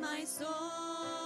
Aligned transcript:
My 0.00 0.24
soul 0.24 1.19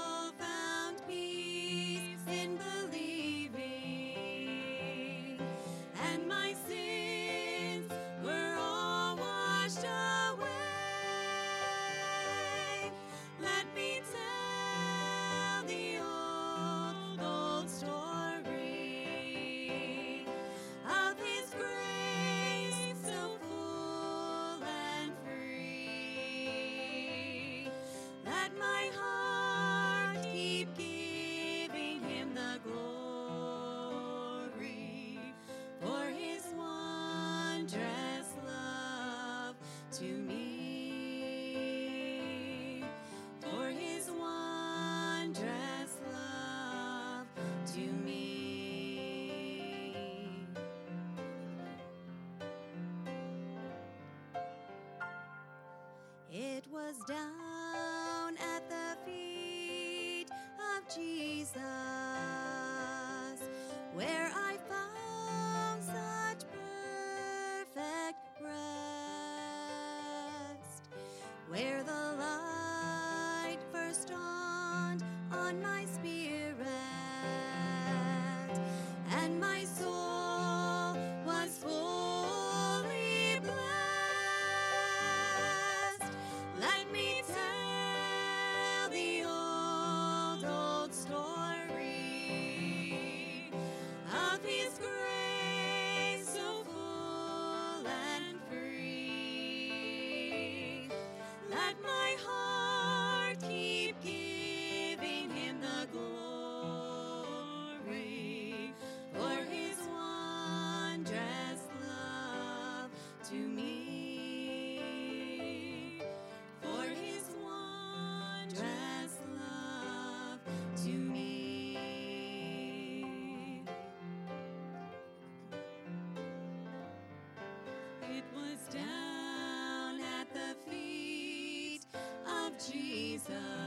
Jesus 133.26 133.63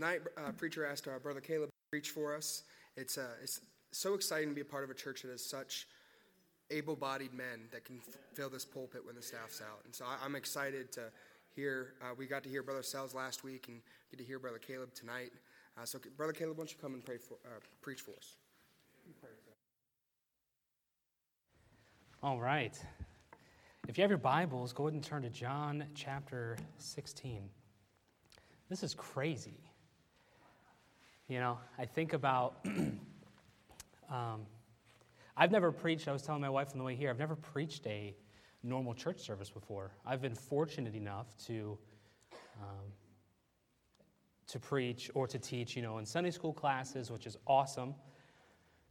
tonight, 0.00 0.22
uh, 0.38 0.50
preacher 0.52 0.86
asked 0.86 1.06
our 1.08 1.18
brother 1.18 1.42
Caleb 1.42 1.68
to 1.68 1.90
preach 1.90 2.08
for 2.08 2.34
us. 2.34 2.62
It's, 2.96 3.18
uh, 3.18 3.34
it's 3.42 3.60
so 3.92 4.14
exciting 4.14 4.48
to 4.48 4.54
be 4.54 4.62
a 4.62 4.64
part 4.64 4.82
of 4.82 4.88
a 4.88 4.94
church 4.94 5.20
that 5.22 5.30
has 5.30 5.44
such 5.44 5.86
able-bodied 6.70 7.34
men 7.34 7.68
that 7.70 7.84
can 7.84 7.96
f- 7.96 8.16
fill 8.32 8.48
this 8.48 8.64
pulpit 8.64 9.04
when 9.04 9.14
the 9.14 9.20
staff's 9.20 9.60
out. 9.60 9.80
And 9.84 9.94
so 9.94 10.06
I, 10.06 10.16
I'm 10.24 10.36
excited 10.36 10.90
to 10.92 11.10
hear. 11.54 11.92
Uh, 12.00 12.14
we 12.16 12.26
got 12.26 12.42
to 12.44 12.48
hear 12.48 12.62
Brother 12.62 12.82
Sells 12.82 13.14
last 13.14 13.44
week, 13.44 13.66
and 13.68 13.82
get 14.10 14.18
to 14.18 14.24
hear 14.24 14.38
Brother 14.38 14.58
Caleb 14.58 14.94
tonight. 14.94 15.32
Uh, 15.76 15.84
so, 15.84 15.98
Brother 16.16 16.32
Caleb, 16.32 16.56
why 16.56 16.62
don't 16.62 16.72
you 16.72 16.78
come 16.80 16.94
and 16.94 17.04
pray 17.04 17.18
for, 17.18 17.34
uh, 17.44 17.60
preach 17.82 18.00
for 18.00 18.12
us? 18.12 18.36
All 22.22 22.40
right. 22.40 22.82
If 23.86 23.98
you 23.98 24.02
have 24.02 24.10
your 24.10 24.18
Bibles, 24.18 24.72
go 24.72 24.84
ahead 24.84 24.94
and 24.94 25.04
turn 25.04 25.22
to 25.22 25.30
John 25.30 25.84
chapter 25.94 26.56
16. 26.78 27.50
This 28.70 28.82
is 28.82 28.94
crazy. 28.94 29.69
You 31.30 31.38
know, 31.38 31.58
I 31.78 31.84
think 31.86 32.12
about, 32.12 32.56
um, 34.10 34.40
I've 35.36 35.52
never 35.52 35.70
preached, 35.70 36.08
I 36.08 36.12
was 36.12 36.22
telling 36.22 36.40
my 36.40 36.50
wife 36.50 36.70
on 36.72 36.78
the 36.78 36.82
way 36.82 36.96
here, 36.96 37.08
I've 37.08 37.20
never 37.20 37.36
preached 37.36 37.86
a 37.86 38.16
normal 38.64 38.94
church 38.94 39.20
service 39.20 39.48
before. 39.48 39.92
I've 40.04 40.20
been 40.20 40.34
fortunate 40.34 40.96
enough 40.96 41.28
to. 41.46 41.78
Um, 42.60 42.92
to 44.48 44.58
preach 44.58 45.12
or 45.14 45.28
to 45.28 45.38
teach, 45.38 45.76
you 45.76 45.82
know, 45.82 45.98
in 45.98 46.04
Sunday 46.04 46.32
school 46.32 46.52
classes, 46.52 47.08
which 47.08 47.24
is 47.24 47.36
awesome 47.46 47.94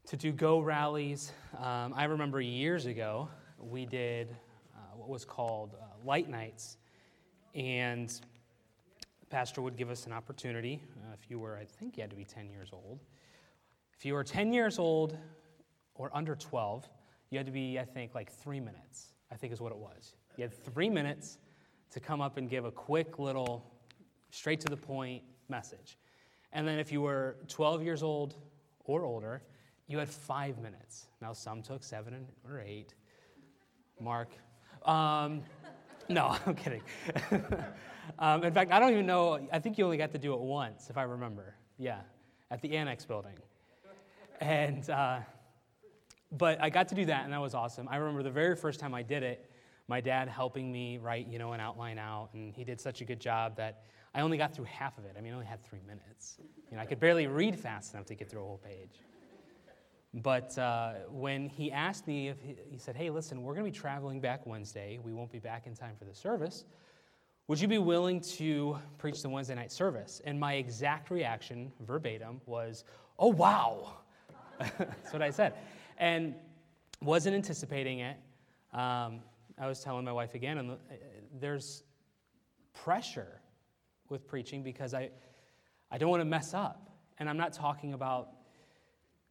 to 0.07 0.15
do 0.15 0.31
go 0.31 0.61
rallies. 0.61 1.33
Um, 1.57 1.93
I 1.93 2.05
remember 2.05 2.39
years 2.39 2.85
ago 2.85 3.27
we 3.59 3.85
did 3.85 4.29
uh, 4.73 4.95
what 4.95 5.09
was 5.09 5.25
called 5.25 5.75
uh, 5.75 5.83
light 6.05 6.29
nights, 6.29 6.77
and 7.53 8.07
the 8.07 9.25
pastor 9.29 9.61
would 9.61 9.75
give 9.75 9.89
us 9.89 10.05
an 10.05 10.13
opportunity. 10.13 10.81
If 11.13 11.29
you 11.29 11.39
were, 11.39 11.57
I 11.57 11.65
think 11.65 11.97
you 11.97 12.01
had 12.01 12.09
to 12.09 12.15
be 12.15 12.25
10 12.25 12.49
years 12.49 12.69
old. 12.71 12.99
If 13.97 14.05
you 14.05 14.13
were 14.13 14.23
10 14.23 14.53
years 14.53 14.79
old 14.79 15.17
or 15.95 16.09
under 16.13 16.35
12, 16.35 16.87
you 17.29 17.37
had 17.37 17.45
to 17.45 17.51
be, 17.51 17.79
I 17.79 17.85
think, 17.85 18.15
like 18.15 18.31
three 18.31 18.59
minutes, 18.59 19.13
I 19.31 19.35
think 19.35 19.53
is 19.53 19.61
what 19.61 19.71
it 19.71 19.77
was. 19.77 20.15
You 20.37 20.43
had 20.43 20.53
three 20.53 20.89
minutes 20.89 21.37
to 21.91 21.99
come 21.99 22.21
up 22.21 22.37
and 22.37 22.49
give 22.49 22.65
a 22.65 22.71
quick 22.71 23.19
little, 23.19 23.65
straight 24.31 24.59
to 24.61 24.67
the 24.67 24.77
point 24.77 25.23
message. 25.49 25.97
And 26.53 26.67
then 26.67 26.79
if 26.79 26.91
you 26.91 27.01
were 27.01 27.35
12 27.47 27.83
years 27.83 28.03
old 28.03 28.35
or 28.85 29.03
older, 29.03 29.43
you 29.87 29.97
had 29.97 30.09
five 30.09 30.59
minutes. 30.59 31.07
Now, 31.21 31.33
some 31.33 31.61
took 31.61 31.83
seven 31.83 32.27
or 32.47 32.61
eight. 32.61 32.93
Mark. 33.99 34.29
Um, 34.85 35.41
no, 36.09 36.35
I'm 36.45 36.55
kidding. 36.55 36.81
um, 38.19 38.43
in 38.43 38.53
fact, 38.53 38.71
I 38.71 38.79
don't 38.79 38.91
even 38.91 39.05
know. 39.05 39.47
I 39.51 39.59
think 39.59 39.77
you 39.77 39.85
only 39.85 39.97
got 39.97 40.11
to 40.11 40.17
do 40.17 40.33
it 40.33 40.39
once, 40.39 40.89
if 40.89 40.97
I 40.97 41.03
remember. 41.03 41.55
Yeah, 41.77 41.99
at 42.51 42.61
the 42.61 42.75
Annex 42.75 43.05
building. 43.05 43.35
And, 44.41 44.89
uh, 44.89 45.19
but 46.31 46.61
I 46.61 46.69
got 46.69 46.87
to 46.89 46.95
do 46.95 47.05
that, 47.05 47.23
and 47.23 47.33
that 47.33 47.41
was 47.41 47.53
awesome. 47.53 47.87
I 47.89 47.97
remember 47.97 48.23
the 48.23 48.29
very 48.29 48.55
first 48.55 48.79
time 48.79 48.93
I 48.93 49.03
did 49.03 49.23
it, 49.23 49.49
my 49.87 50.01
dad 50.01 50.29
helping 50.29 50.71
me 50.71 50.97
write, 50.97 51.27
you 51.27 51.39
know, 51.39 51.53
an 51.53 51.59
outline 51.59 51.97
out, 51.97 52.29
and 52.33 52.53
he 52.53 52.63
did 52.63 52.79
such 52.79 53.01
a 53.01 53.05
good 53.05 53.19
job 53.19 53.57
that 53.57 53.83
I 54.13 54.21
only 54.21 54.37
got 54.37 54.53
through 54.53 54.65
half 54.65 54.97
of 54.97 55.05
it. 55.05 55.15
I 55.17 55.21
mean, 55.21 55.33
I 55.33 55.35
only 55.35 55.47
had 55.47 55.63
three 55.63 55.81
minutes. 55.85 56.37
You 56.69 56.77
know, 56.77 56.83
I 56.83 56.85
could 56.85 56.99
barely 56.99 57.27
read 57.27 57.59
fast 57.59 57.93
enough 57.93 58.05
to 58.07 58.15
get 58.15 58.29
through 58.29 58.41
a 58.41 58.45
whole 58.45 58.61
page. 58.63 59.01
But 60.13 60.57
uh, 60.57 60.93
when 61.09 61.47
he 61.47 61.71
asked 61.71 62.07
me, 62.07 62.29
if 62.29 62.41
he, 62.41 62.55
he 62.69 62.77
said, 62.77 62.95
Hey, 62.95 63.09
listen, 63.09 63.43
we're 63.43 63.53
going 63.53 63.65
to 63.65 63.71
be 63.71 63.77
traveling 63.77 64.19
back 64.19 64.45
Wednesday. 64.45 64.99
We 65.03 65.13
won't 65.13 65.31
be 65.31 65.39
back 65.39 65.67
in 65.67 65.75
time 65.75 65.95
for 65.97 66.05
the 66.05 66.15
service. 66.15 66.65
Would 67.47 67.59
you 67.59 67.67
be 67.67 67.77
willing 67.77 68.21
to 68.21 68.77
preach 68.97 69.21
the 69.21 69.29
Wednesday 69.29 69.55
night 69.55 69.71
service? 69.71 70.21
And 70.23 70.39
my 70.39 70.53
exact 70.53 71.09
reaction, 71.09 71.71
verbatim, 71.81 72.41
was, 72.45 72.83
Oh, 73.17 73.27
wow. 73.27 73.97
That's 74.59 75.11
what 75.11 75.21
I 75.21 75.29
said. 75.29 75.53
And 75.97 76.35
wasn't 77.01 77.35
anticipating 77.35 77.99
it. 77.99 78.17
Um, 78.73 79.21
I 79.57 79.67
was 79.67 79.81
telling 79.81 80.05
my 80.05 80.11
wife 80.11 80.35
again, 80.35 80.57
and 80.57 80.71
uh, 80.71 80.75
there's 81.39 81.83
pressure 82.73 83.41
with 84.09 84.27
preaching 84.27 84.63
because 84.63 84.93
I, 84.93 85.09
I 85.91 85.97
don't 85.97 86.09
want 86.09 86.21
to 86.21 86.25
mess 86.25 86.53
up. 86.53 86.89
And 87.19 87.29
I'm 87.29 87.37
not 87.37 87.51
talking 87.51 87.93
about 87.93 88.29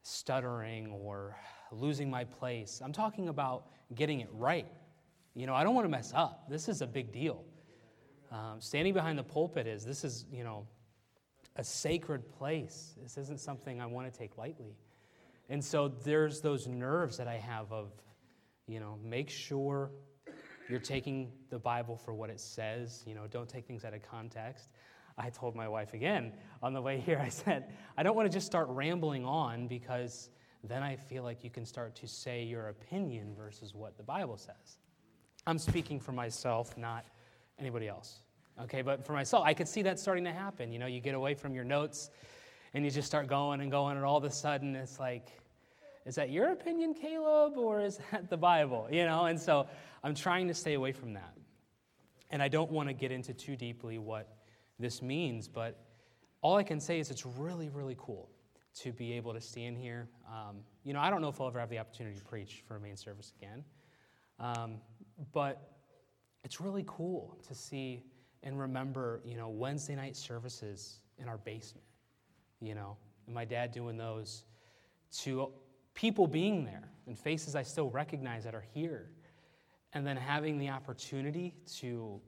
stuttering 0.02 0.90
or 0.90 1.36
losing 1.72 2.10
my 2.10 2.24
place. 2.24 2.80
I'm 2.82 2.92
talking 2.92 3.28
about 3.28 3.66
getting 3.94 4.20
it 4.20 4.28
right. 4.32 4.66
You 5.34 5.46
know, 5.46 5.54
I 5.54 5.62
don't 5.64 5.74
want 5.74 5.84
to 5.84 5.90
mess 5.90 6.12
up. 6.14 6.48
This 6.48 6.68
is 6.68 6.82
a 6.82 6.86
big 6.86 7.12
deal. 7.12 7.44
Um, 8.30 8.60
standing 8.60 8.92
behind 8.92 9.18
the 9.18 9.22
pulpit 9.22 9.66
is, 9.66 9.84
this 9.84 10.04
is, 10.04 10.24
you 10.30 10.44
know, 10.44 10.66
a 11.56 11.64
sacred 11.64 12.28
place. 12.28 12.94
This 13.02 13.16
isn't 13.18 13.40
something 13.40 13.80
I 13.80 13.86
want 13.86 14.12
to 14.12 14.18
take 14.18 14.36
lightly. 14.36 14.76
And 15.48 15.64
so 15.64 15.88
there's 15.88 16.40
those 16.40 16.66
nerves 16.66 17.16
that 17.16 17.28
I 17.28 17.36
have 17.36 17.72
of, 17.72 17.90
you 18.66 18.80
know, 18.80 18.98
make 19.02 19.30
sure 19.30 19.90
you're 20.68 20.78
taking 20.78 21.32
the 21.48 21.58
Bible 21.58 21.96
for 21.96 22.12
what 22.12 22.28
it 22.28 22.40
says. 22.40 23.02
You 23.06 23.14
know, 23.14 23.26
don't 23.26 23.48
take 23.48 23.66
things 23.66 23.84
out 23.84 23.94
of 23.94 24.02
context. 24.02 24.68
I 25.18 25.30
told 25.30 25.56
my 25.56 25.68
wife 25.68 25.94
again 25.94 26.32
on 26.62 26.72
the 26.72 26.80
way 26.80 27.00
here, 27.00 27.20
I 27.24 27.28
said, 27.28 27.72
I 27.96 28.02
don't 28.02 28.16
want 28.16 28.30
to 28.30 28.32
just 28.32 28.46
start 28.46 28.68
rambling 28.70 29.24
on 29.24 29.66
because 29.66 30.30
then 30.64 30.82
I 30.82 30.96
feel 30.96 31.22
like 31.22 31.44
you 31.44 31.50
can 31.50 31.64
start 31.64 31.94
to 31.96 32.06
say 32.06 32.44
your 32.44 32.68
opinion 32.68 33.34
versus 33.36 33.74
what 33.74 33.96
the 33.96 34.02
Bible 34.02 34.36
says. 34.36 34.78
I'm 35.46 35.58
speaking 35.58 36.00
for 36.00 36.12
myself, 36.12 36.76
not 36.76 37.04
anybody 37.58 37.88
else. 37.88 38.20
Okay, 38.62 38.82
but 38.82 39.04
for 39.04 39.12
myself, 39.12 39.44
I 39.46 39.54
could 39.54 39.68
see 39.68 39.82
that 39.82 40.00
starting 40.00 40.24
to 40.24 40.32
happen. 40.32 40.72
You 40.72 40.78
know, 40.78 40.86
you 40.86 41.00
get 41.00 41.14
away 41.14 41.34
from 41.34 41.54
your 41.54 41.64
notes 41.64 42.10
and 42.74 42.84
you 42.84 42.90
just 42.90 43.06
start 43.06 43.28
going 43.28 43.60
and 43.60 43.70
going, 43.70 43.96
and 43.96 44.04
all 44.04 44.16
of 44.16 44.24
a 44.24 44.30
sudden 44.30 44.74
it's 44.74 44.98
like, 44.98 45.28
is 46.04 46.16
that 46.16 46.30
your 46.30 46.52
opinion, 46.52 46.94
Caleb, 46.94 47.56
or 47.56 47.80
is 47.80 48.00
that 48.10 48.30
the 48.30 48.36
Bible? 48.36 48.88
You 48.90 49.04
know, 49.04 49.26
and 49.26 49.40
so 49.40 49.68
I'm 50.02 50.14
trying 50.14 50.48
to 50.48 50.54
stay 50.54 50.74
away 50.74 50.92
from 50.92 51.14
that. 51.14 51.34
And 52.30 52.42
I 52.42 52.48
don't 52.48 52.70
want 52.70 52.88
to 52.88 52.92
get 52.92 53.12
into 53.12 53.32
too 53.32 53.56
deeply 53.56 53.98
what 53.98 54.28
this 54.78 55.02
means, 55.02 55.48
but 55.48 55.84
all 56.40 56.56
I 56.56 56.62
can 56.62 56.80
say 56.80 57.00
is 57.00 57.10
it's 57.10 57.26
really, 57.26 57.68
really 57.68 57.96
cool 57.98 58.30
to 58.76 58.92
be 58.92 59.12
able 59.14 59.34
to 59.34 59.40
stand 59.40 59.76
here. 59.76 60.08
Um, 60.28 60.58
you 60.84 60.92
know, 60.92 61.00
I 61.00 61.10
don't 61.10 61.20
know 61.20 61.28
if 61.28 61.40
I'll 61.40 61.48
ever 61.48 61.58
have 61.58 61.70
the 61.70 61.78
opportunity 61.78 62.16
to 62.16 62.24
preach 62.24 62.62
for 62.66 62.76
a 62.76 62.80
main 62.80 62.96
service 62.96 63.32
again, 63.40 63.64
um, 64.38 64.76
but 65.32 65.72
it's 66.44 66.60
really 66.60 66.84
cool 66.86 67.36
to 67.48 67.54
see 67.54 68.04
and 68.44 68.58
remember, 68.58 69.20
you 69.24 69.36
know, 69.36 69.48
Wednesday 69.48 69.96
night 69.96 70.16
services 70.16 71.00
in 71.18 71.28
our 71.28 71.38
basement, 71.38 71.84
you 72.60 72.74
know, 72.74 72.96
and 73.26 73.34
my 73.34 73.44
dad 73.44 73.72
doing 73.72 73.96
those 73.96 74.44
to 75.10 75.50
people 75.94 76.28
being 76.28 76.64
there 76.64 76.88
and 77.06 77.18
faces 77.18 77.56
I 77.56 77.62
still 77.62 77.90
recognize 77.90 78.44
that 78.44 78.54
are 78.54 78.64
here, 78.74 79.10
and 79.92 80.06
then 80.06 80.16
having 80.16 80.58
the 80.58 80.68
opportunity 80.68 81.54
to 81.78 82.20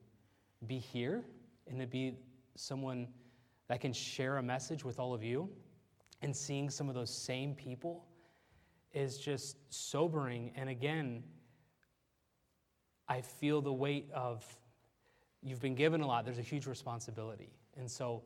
be 0.67 0.79
here 0.79 1.23
and 1.69 1.79
to 1.79 1.87
be 1.87 2.17
someone 2.57 3.09
that 3.69 3.81
can 3.81 3.93
share 3.93 4.39
a 4.39 4.43
message 4.43 4.85
with 4.85 4.99
all 4.99 5.15
of 5.15 5.23
you 5.23 5.49
and 6.23 6.35
seeing 6.35 6.69
some 6.71 6.89
of 6.89 6.95
those 6.95 7.11
same 7.11 7.55
people 7.55 8.05
is 8.93 9.19
just 9.19 9.57
sobering. 9.69 10.53
And 10.57 10.69
again, 10.69 11.23
I 13.09 13.21
feel 13.21 13.61
the 13.61 13.73
weight 13.73 14.11
of 14.15 14.45
you've 15.43 15.61
been 15.61 15.75
given 15.75 16.01
a 16.01 16.07
lot, 16.07 16.25
there's 16.25 16.39
a 16.39 16.43
huge 16.43 16.67
responsibility. 16.67 17.51
And 17.77 17.91
so 17.91 18.23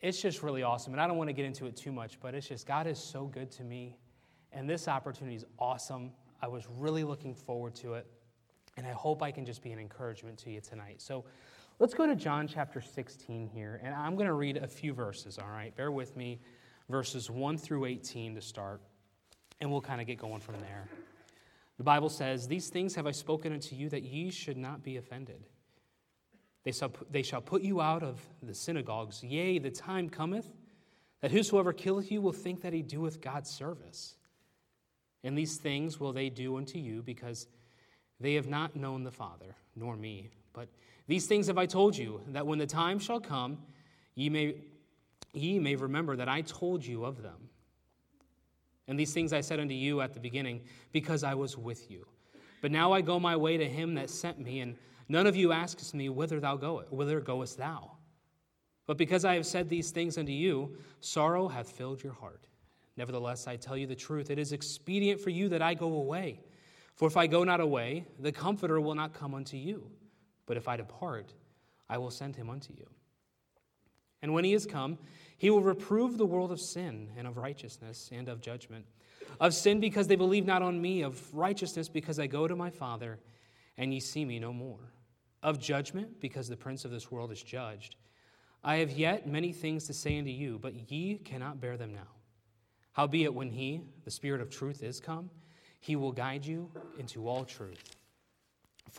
it's 0.00 0.20
just 0.20 0.42
really 0.42 0.62
awesome. 0.62 0.92
And 0.92 1.00
I 1.00 1.06
don't 1.06 1.16
want 1.16 1.28
to 1.28 1.34
get 1.34 1.44
into 1.44 1.66
it 1.66 1.76
too 1.76 1.92
much, 1.92 2.20
but 2.20 2.34
it's 2.34 2.48
just 2.48 2.66
God 2.66 2.86
is 2.86 2.98
so 2.98 3.24
good 3.26 3.50
to 3.52 3.64
me. 3.64 3.98
And 4.52 4.68
this 4.68 4.88
opportunity 4.88 5.36
is 5.36 5.44
awesome. 5.58 6.12
I 6.42 6.48
was 6.48 6.66
really 6.78 7.04
looking 7.04 7.34
forward 7.34 7.74
to 7.76 7.94
it. 7.94 8.06
And 8.76 8.86
I 8.86 8.92
hope 8.92 9.22
I 9.22 9.30
can 9.30 9.44
just 9.44 9.62
be 9.62 9.72
an 9.72 9.78
encouragement 9.78 10.38
to 10.38 10.50
you 10.50 10.60
tonight. 10.60 11.02
So 11.02 11.24
let's 11.80 11.94
go 11.94 12.06
to 12.06 12.14
John 12.14 12.46
chapter 12.46 12.80
16 12.80 13.48
here. 13.48 13.80
And 13.82 13.94
I'm 13.94 14.14
going 14.14 14.26
to 14.26 14.34
read 14.34 14.58
a 14.58 14.68
few 14.68 14.92
verses, 14.92 15.38
all 15.38 15.48
right? 15.48 15.74
Bear 15.74 15.90
with 15.90 16.16
me, 16.16 16.38
verses 16.88 17.30
1 17.30 17.58
through 17.58 17.86
18 17.86 18.34
to 18.34 18.42
start. 18.42 18.82
And 19.60 19.72
we'll 19.72 19.80
kind 19.80 20.00
of 20.00 20.06
get 20.06 20.18
going 20.18 20.40
from 20.40 20.60
there. 20.60 20.88
The 21.78 21.84
Bible 21.84 22.10
says, 22.10 22.46
These 22.46 22.68
things 22.68 22.94
have 22.94 23.06
I 23.06 23.10
spoken 23.10 23.52
unto 23.52 23.74
you 23.74 23.88
that 23.88 24.02
ye 24.02 24.30
should 24.30 24.58
not 24.58 24.82
be 24.82 24.98
offended. 24.98 25.42
They 26.62 26.72
shall, 26.72 26.92
they 27.10 27.22
shall 27.22 27.40
put 27.40 27.62
you 27.62 27.80
out 27.80 28.02
of 28.02 28.20
the 28.42 28.54
synagogues. 28.54 29.24
Yea, 29.24 29.58
the 29.58 29.70
time 29.70 30.10
cometh 30.10 30.46
that 31.22 31.30
whosoever 31.30 31.72
killeth 31.72 32.12
you 32.12 32.20
will 32.20 32.34
think 32.34 32.60
that 32.60 32.74
he 32.74 32.82
doeth 32.82 33.22
God's 33.22 33.48
service. 33.48 34.16
And 35.24 35.36
these 35.36 35.56
things 35.56 35.98
will 35.98 36.12
they 36.12 36.28
do 36.28 36.58
unto 36.58 36.78
you 36.78 37.02
because 37.02 37.46
they 38.18 38.34
have 38.34 38.48
not 38.48 38.76
known 38.76 39.04
the 39.04 39.10
Father, 39.10 39.56
nor 39.74 39.96
me. 39.96 40.30
But 40.52 40.68
these 41.06 41.26
things 41.26 41.46
have 41.46 41.58
I 41.58 41.66
told 41.66 41.96
you, 41.96 42.20
that 42.28 42.46
when 42.46 42.58
the 42.58 42.66
time 42.66 42.98
shall 42.98 43.20
come, 43.20 43.58
ye 44.14 44.28
may, 44.28 44.56
ye 45.32 45.58
may 45.58 45.76
remember 45.76 46.16
that 46.16 46.28
I 46.28 46.42
told 46.42 46.84
you 46.84 47.04
of 47.04 47.22
them. 47.22 47.48
And 48.88 48.98
these 48.98 49.12
things 49.12 49.32
I 49.32 49.40
said 49.40 49.60
unto 49.60 49.74
you 49.74 50.00
at 50.00 50.14
the 50.14 50.20
beginning, 50.20 50.62
because 50.92 51.22
I 51.22 51.34
was 51.34 51.56
with 51.56 51.90
you. 51.90 52.06
But 52.60 52.72
now 52.72 52.92
I 52.92 53.00
go 53.00 53.20
my 53.20 53.36
way 53.36 53.56
to 53.56 53.68
him 53.68 53.94
that 53.94 54.10
sent 54.10 54.40
me, 54.40 54.60
and 54.60 54.76
none 55.08 55.26
of 55.26 55.36
you 55.36 55.52
asks 55.52 55.94
me, 55.94 56.08
Whither 56.08 56.40
thou 56.40 56.56
goest, 56.56 56.92
whither 56.92 57.20
goest 57.20 57.58
thou? 57.58 57.92
But 58.86 58.98
because 58.98 59.24
I 59.24 59.34
have 59.34 59.46
said 59.46 59.68
these 59.68 59.92
things 59.92 60.18
unto 60.18 60.32
you, 60.32 60.76
sorrow 60.98 61.46
hath 61.46 61.70
filled 61.70 62.02
your 62.02 62.12
heart. 62.12 62.48
Nevertheless, 62.96 63.46
I 63.46 63.56
tell 63.56 63.76
you 63.76 63.86
the 63.86 63.94
truth, 63.94 64.30
it 64.30 64.38
is 64.38 64.52
expedient 64.52 65.20
for 65.20 65.30
you 65.30 65.48
that 65.50 65.62
I 65.62 65.74
go 65.74 65.94
away. 65.94 66.40
For 66.96 67.06
if 67.06 67.16
I 67.16 67.28
go 67.28 67.44
not 67.44 67.60
away, 67.60 68.04
the 68.18 68.32
Comforter 68.32 68.80
will 68.80 68.96
not 68.96 69.14
come 69.14 69.34
unto 69.34 69.56
you. 69.56 69.90
But 70.50 70.56
if 70.56 70.66
I 70.66 70.76
depart, 70.76 71.32
I 71.88 71.98
will 71.98 72.10
send 72.10 72.34
him 72.34 72.50
unto 72.50 72.72
you. 72.72 72.84
And 74.20 74.34
when 74.34 74.42
he 74.42 74.52
is 74.52 74.66
come, 74.66 74.98
he 75.38 75.48
will 75.48 75.62
reprove 75.62 76.18
the 76.18 76.26
world 76.26 76.50
of 76.50 76.58
sin 76.58 77.08
and 77.16 77.28
of 77.28 77.36
righteousness 77.36 78.10
and 78.12 78.28
of 78.28 78.40
judgment. 78.40 78.84
Of 79.38 79.54
sin 79.54 79.78
because 79.78 80.08
they 80.08 80.16
believe 80.16 80.44
not 80.44 80.60
on 80.60 80.82
me, 80.82 81.02
of 81.02 81.32
righteousness 81.32 81.88
because 81.88 82.18
I 82.18 82.26
go 82.26 82.48
to 82.48 82.56
my 82.56 82.68
Father, 82.68 83.20
and 83.78 83.94
ye 83.94 84.00
see 84.00 84.24
me 84.24 84.40
no 84.40 84.52
more. 84.52 84.92
Of 85.40 85.60
judgment 85.60 86.20
because 86.20 86.48
the 86.48 86.56
prince 86.56 86.84
of 86.84 86.90
this 86.90 87.12
world 87.12 87.30
is 87.30 87.44
judged. 87.44 87.94
I 88.64 88.78
have 88.78 88.90
yet 88.90 89.28
many 89.28 89.52
things 89.52 89.84
to 89.84 89.92
say 89.92 90.18
unto 90.18 90.32
you, 90.32 90.58
but 90.58 90.90
ye 90.90 91.18
cannot 91.18 91.60
bear 91.60 91.76
them 91.76 91.92
now. 91.92 92.10
Howbeit, 92.94 93.32
when 93.32 93.50
he, 93.50 93.82
the 94.04 94.10
Spirit 94.10 94.40
of 94.40 94.50
truth, 94.50 94.82
is 94.82 94.98
come, 94.98 95.30
he 95.78 95.94
will 95.94 96.10
guide 96.10 96.44
you 96.44 96.72
into 96.98 97.28
all 97.28 97.44
truth. 97.44 97.99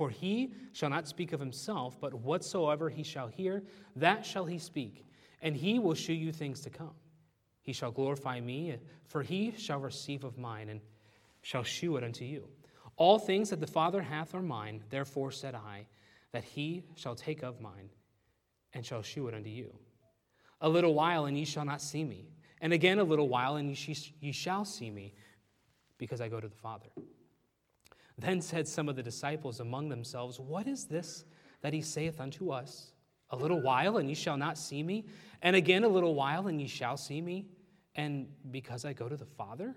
For 0.01 0.09
he 0.09 0.55
shall 0.73 0.89
not 0.89 1.07
speak 1.07 1.31
of 1.31 1.39
himself, 1.39 2.01
but 2.01 2.15
whatsoever 2.15 2.89
he 2.89 3.03
shall 3.03 3.27
hear, 3.27 3.61
that 3.95 4.25
shall 4.25 4.45
he 4.45 4.57
speak, 4.57 5.05
and 5.43 5.55
he 5.55 5.77
will 5.77 5.93
shew 5.93 6.13
you 6.13 6.31
things 6.31 6.61
to 6.61 6.71
come. 6.71 6.95
He 7.61 7.71
shall 7.71 7.91
glorify 7.91 8.39
me, 8.39 8.77
for 9.05 9.21
he 9.21 9.53
shall 9.55 9.77
receive 9.77 10.23
of 10.23 10.39
mine, 10.39 10.69
and 10.69 10.81
shall 11.43 11.61
shew 11.61 11.97
it 11.97 12.03
unto 12.03 12.25
you. 12.25 12.47
All 12.97 13.19
things 13.19 13.51
that 13.51 13.59
the 13.59 13.67
Father 13.67 14.01
hath 14.01 14.33
are 14.33 14.41
mine, 14.41 14.81
therefore 14.89 15.31
said 15.31 15.53
I, 15.53 15.85
that 16.31 16.45
he 16.45 16.81
shall 16.95 17.13
take 17.13 17.43
of 17.43 17.61
mine, 17.61 17.91
and 18.73 18.83
shall 18.83 19.03
shew 19.03 19.27
it 19.27 19.35
unto 19.35 19.51
you. 19.51 19.71
A 20.61 20.67
little 20.67 20.95
while, 20.95 21.25
and 21.25 21.37
ye 21.37 21.45
shall 21.45 21.65
not 21.65 21.79
see 21.79 22.03
me, 22.03 22.31
and 22.59 22.73
again 22.73 22.97
a 22.97 23.03
little 23.03 23.29
while, 23.29 23.57
and 23.57 23.69
ye 23.69 24.31
shall 24.31 24.65
see 24.65 24.89
me 24.89 25.13
because 25.99 26.21
I 26.21 26.27
go 26.27 26.39
to 26.39 26.47
the 26.47 26.57
Father. 26.57 26.89
Then 28.21 28.39
said 28.39 28.67
some 28.67 28.87
of 28.87 28.95
the 28.95 29.01
disciples 29.01 29.59
among 29.59 29.89
themselves, 29.89 30.39
What 30.39 30.67
is 30.67 30.85
this 30.85 31.25
that 31.61 31.73
he 31.73 31.81
saith 31.81 32.21
unto 32.21 32.51
us? 32.51 32.93
A 33.31 33.35
little 33.35 33.61
while, 33.61 33.97
and 33.97 34.07
ye 34.07 34.15
shall 34.15 34.37
not 34.37 34.57
see 34.57 34.83
me. 34.83 35.05
And 35.41 35.55
again, 35.55 35.83
a 35.83 35.87
little 35.87 36.13
while, 36.13 36.47
and 36.47 36.61
ye 36.61 36.67
shall 36.67 36.97
see 36.97 37.19
me. 37.19 37.47
And 37.95 38.27
because 38.51 38.85
I 38.85 38.93
go 38.93 39.09
to 39.09 39.17
the 39.17 39.25
Father? 39.25 39.75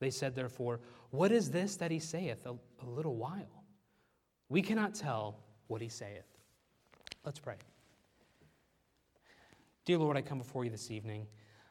They 0.00 0.10
said, 0.10 0.34
therefore, 0.34 0.80
What 1.10 1.32
is 1.32 1.50
this 1.50 1.76
that 1.76 1.90
he 1.90 1.98
saith, 1.98 2.46
a, 2.46 2.54
a 2.82 2.86
little 2.86 3.16
while? 3.16 3.64
We 4.48 4.62
cannot 4.62 4.94
tell 4.94 5.38
what 5.66 5.82
he 5.82 5.88
saith. 5.88 6.26
Let's 7.24 7.38
pray. 7.38 7.56
Dear 9.84 9.98
Lord, 9.98 10.16
I 10.16 10.22
come 10.22 10.38
before 10.38 10.64
you 10.64 10.70
this 10.70 10.90
evening. 10.90 11.26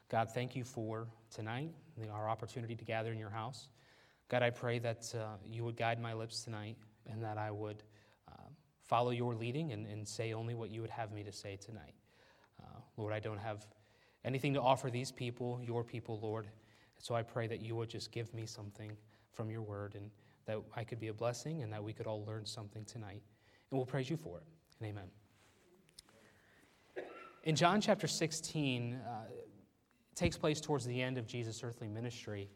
God, 0.08 0.30
thank 0.30 0.54
you 0.54 0.62
for 0.62 1.08
tonight, 1.34 1.72
our 2.12 2.28
opportunity 2.28 2.76
to 2.76 2.84
gather 2.84 3.10
in 3.10 3.18
your 3.18 3.30
house. 3.30 3.68
God, 4.32 4.42
I 4.42 4.48
pray 4.48 4.78
that 4.78 5.14
uh, 5.14 5.36
you 5.46 5.62
would 5.62 5.76
guide 5.76 6.00
my 6.00 6.14
lips 6.14 6.42
tonight 6.42 6.78
and 7.06 7.22
that 7.22 7.36
I 7.36 7.50
would 7.50 7.82
uh, 8.26 8.48
follow 8.82 9.10
your 9.10 9.34
leading 9.34 9.72
and, 9.72 9.86
and, 9.86 10.08
say 10.08 10.32
only 10.32 10.54
what 10.54 10.70
you 10.70 10.80
would 10.80 10.88
have 10.88 11.12
me 11.12 11.22
to 11.22 11.30
say 11.30 11.56
tonight. 11.56 11.92
Uh, 12.58 12.78
Lord, 12.96 13.12
I 13.12 13.20
don't 13.20 13.36
have 13.38 13.66
anything 14.24 14.54
to 14.54 14.60
offer 14.62 14.88
these 14.88 15.12
people, 15.12 15.60
your 15.62 15.84
people, 15.84 16.18
Lord. 16.22 16.48
So 16.96 17.14
I 17.14 17.20
pray 17.22 17.46
that 17.46 17.60
you 17.60 17.76
would 17.76 17.90
just 17.90 18.10
give 18.10 18.32
me 18.32 18.46
something 18.46 18.96
from 19.34 19.50
your 19.50 19.60
word 19.60 19.96
and 19.96 20.10
that 20.46 20.56
I 20.74 20.82
could 20.82 20.98
be 20.98 21.08
a 21.08 21.14
blessing 21.14 21.62
and 21.62 21.70
that 21.70 21.84
we 21.84 21.92
could 21.92 22.06
all 22.06 22.24
learn 22.24 22.46
something 22.46 22.86
tonight. 22.86 23.20
And 23.70 23.78
we'll 23.78 23.84
praise 23.84 24.08
you 24.08 24.16
for 24.16 24.38
it. 24.38 24.44
And 24.80 24.88
amen. 24.88 25.10
In 27.44 27.54
John 27.54 27.82
chapter 27.82 28.06
16, 28.06 28.94
uh, 28.94 29.10
takes 30.14 30.38
place 30.38 30.58
towards 30.58 30.86
the 30.86 31.02
end 31.02 31.18
of 31.18 31.26
Jesus' 31.26 31.62
earthly 31.62 31.88
ministry. 31.88 32.48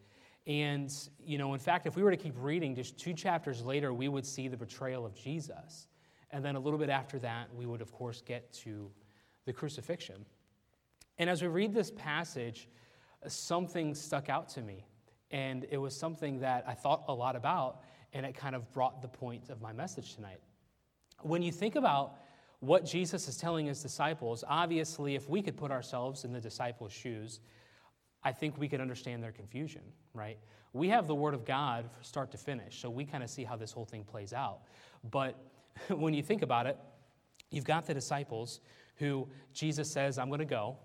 And, 0.46 0.92
you 1.18 1.38
know, 1.38 1.54
in 1.54 1.60
fact, 1.60 1.86
if 1.86 1.96
we 1.96 2.02
were 2.02 2.10
to 2.10 2.16
keep 2.16 2.34
reading, 2.36 2.74
just 2.74 2.98
two 2.98 3.12
chapters 3.12 3.64
later, 3.64 3.92
we 3.92 4.08
would 4.08 4.24
see 4.24 4.46
the 4.46 4.56
betrayal 4.56 5.04
of 5.04 5.14
Jesus. 5.14 5.88
And 6.30 6.44
then 6.44 6.54
a 6.54 6.60
little 6.60 6.78
bit 6.78 6.88
after 6.88 7.18
that, 7.20 7.52
we 7.54 7.66
would, 7.66 7.80
of 7.80 7.92
course, 7.92 8.22
get 8.22 8.52
to 8.64 8.90
the 9.44 9.52
crucifixion. 9.52 10.24
And 11.18 11.28
as 11.28 11.42
we 11.42 11.48
read 11.48 11.74
this 11.74 11.90
passage, 11.90 12.68
something 13.26 13.94
stuck 13.94 14.28
out 14.28 14.48
to 14.50 14.62
me. 14.62 14.84
And 15.30 15.66
it 15.70 15.78
was 15.78 15.96
something 15.96 16.40
that 16.40 16.64
I 16.66 16.74
thought 16.74 17.04
a 17.08 17.14
lot 17.14 17.34
about, 17.34 17.80
and 18.12 18.24
it 18.24 18.36
kind 18.36 18.54
of 18.54 18.70
brought 18.72 19.02
the 19.02 19.08
point 19.08 19.50
of 19.50 19.60
my 19.60 19.72
message 19.72 20.14
tonight. 20.14 20.40
When 21.22 21.42
you 21.42 21.50
think 21.50 21.74
about 21.74 22.18
what 22.60 22.84
Jesus 22.84 23.26
is 23.28 23.36
telling 23.36 23.66
his 23.66 23.82
disciples, 23.82 24.44
obviously, 24.46 25.16
if 25.16 25.28
we 25.28 25.42
could 25.42 25.56
put 25.56 25.70
ourselves 25.70 26.24
in 26.24 26.32
the 26.32 26.40
disciples' 26.40 26.92
shoes, 26.92 27.40
I 28.26 28.32
think 28.32 28.58
we 28.58 28.66
could 28.66 28.80
understand 28.80 29.22
their 29.22 29.30
confusion, 29.30 29.82
right? 30.12 30.36
We 30.72 30.88
have 30.88 31.06
the 31.06 31.14
Word 31.14 31.32
of 31.32 31.44
God 31.44 31.88
start 32.00 32.32
to 32.32 32.36
finish, 32.36 32.80
so 32.80 32.90
we 32.90 33.04
kind 33.04 33.22
of 33.22 33.30
see 33.30 33.44
how 33.44 33.54
this 33.54 33.70
whole 33.70 33.84
thing 33.84 34.02
plays 34.02 34.32
out. 34.32 34.62
But 35.08 35.38
when 35.90 36.12
you 36.12 36.24
think 36.24 36.42
about 36.42 36.66
it, 36.66 36.76
you've 37.52 37.64
got 37.64 37.86
the 37.86 37.94
disciples 37.94 38.58
who 38.96 39.28
Jesus 39.54 39.92
says, 39.92 40.18
I'm 40.18 40.26
going 40.26 40.40
to 40.40 40.44
go, 40.44 40.76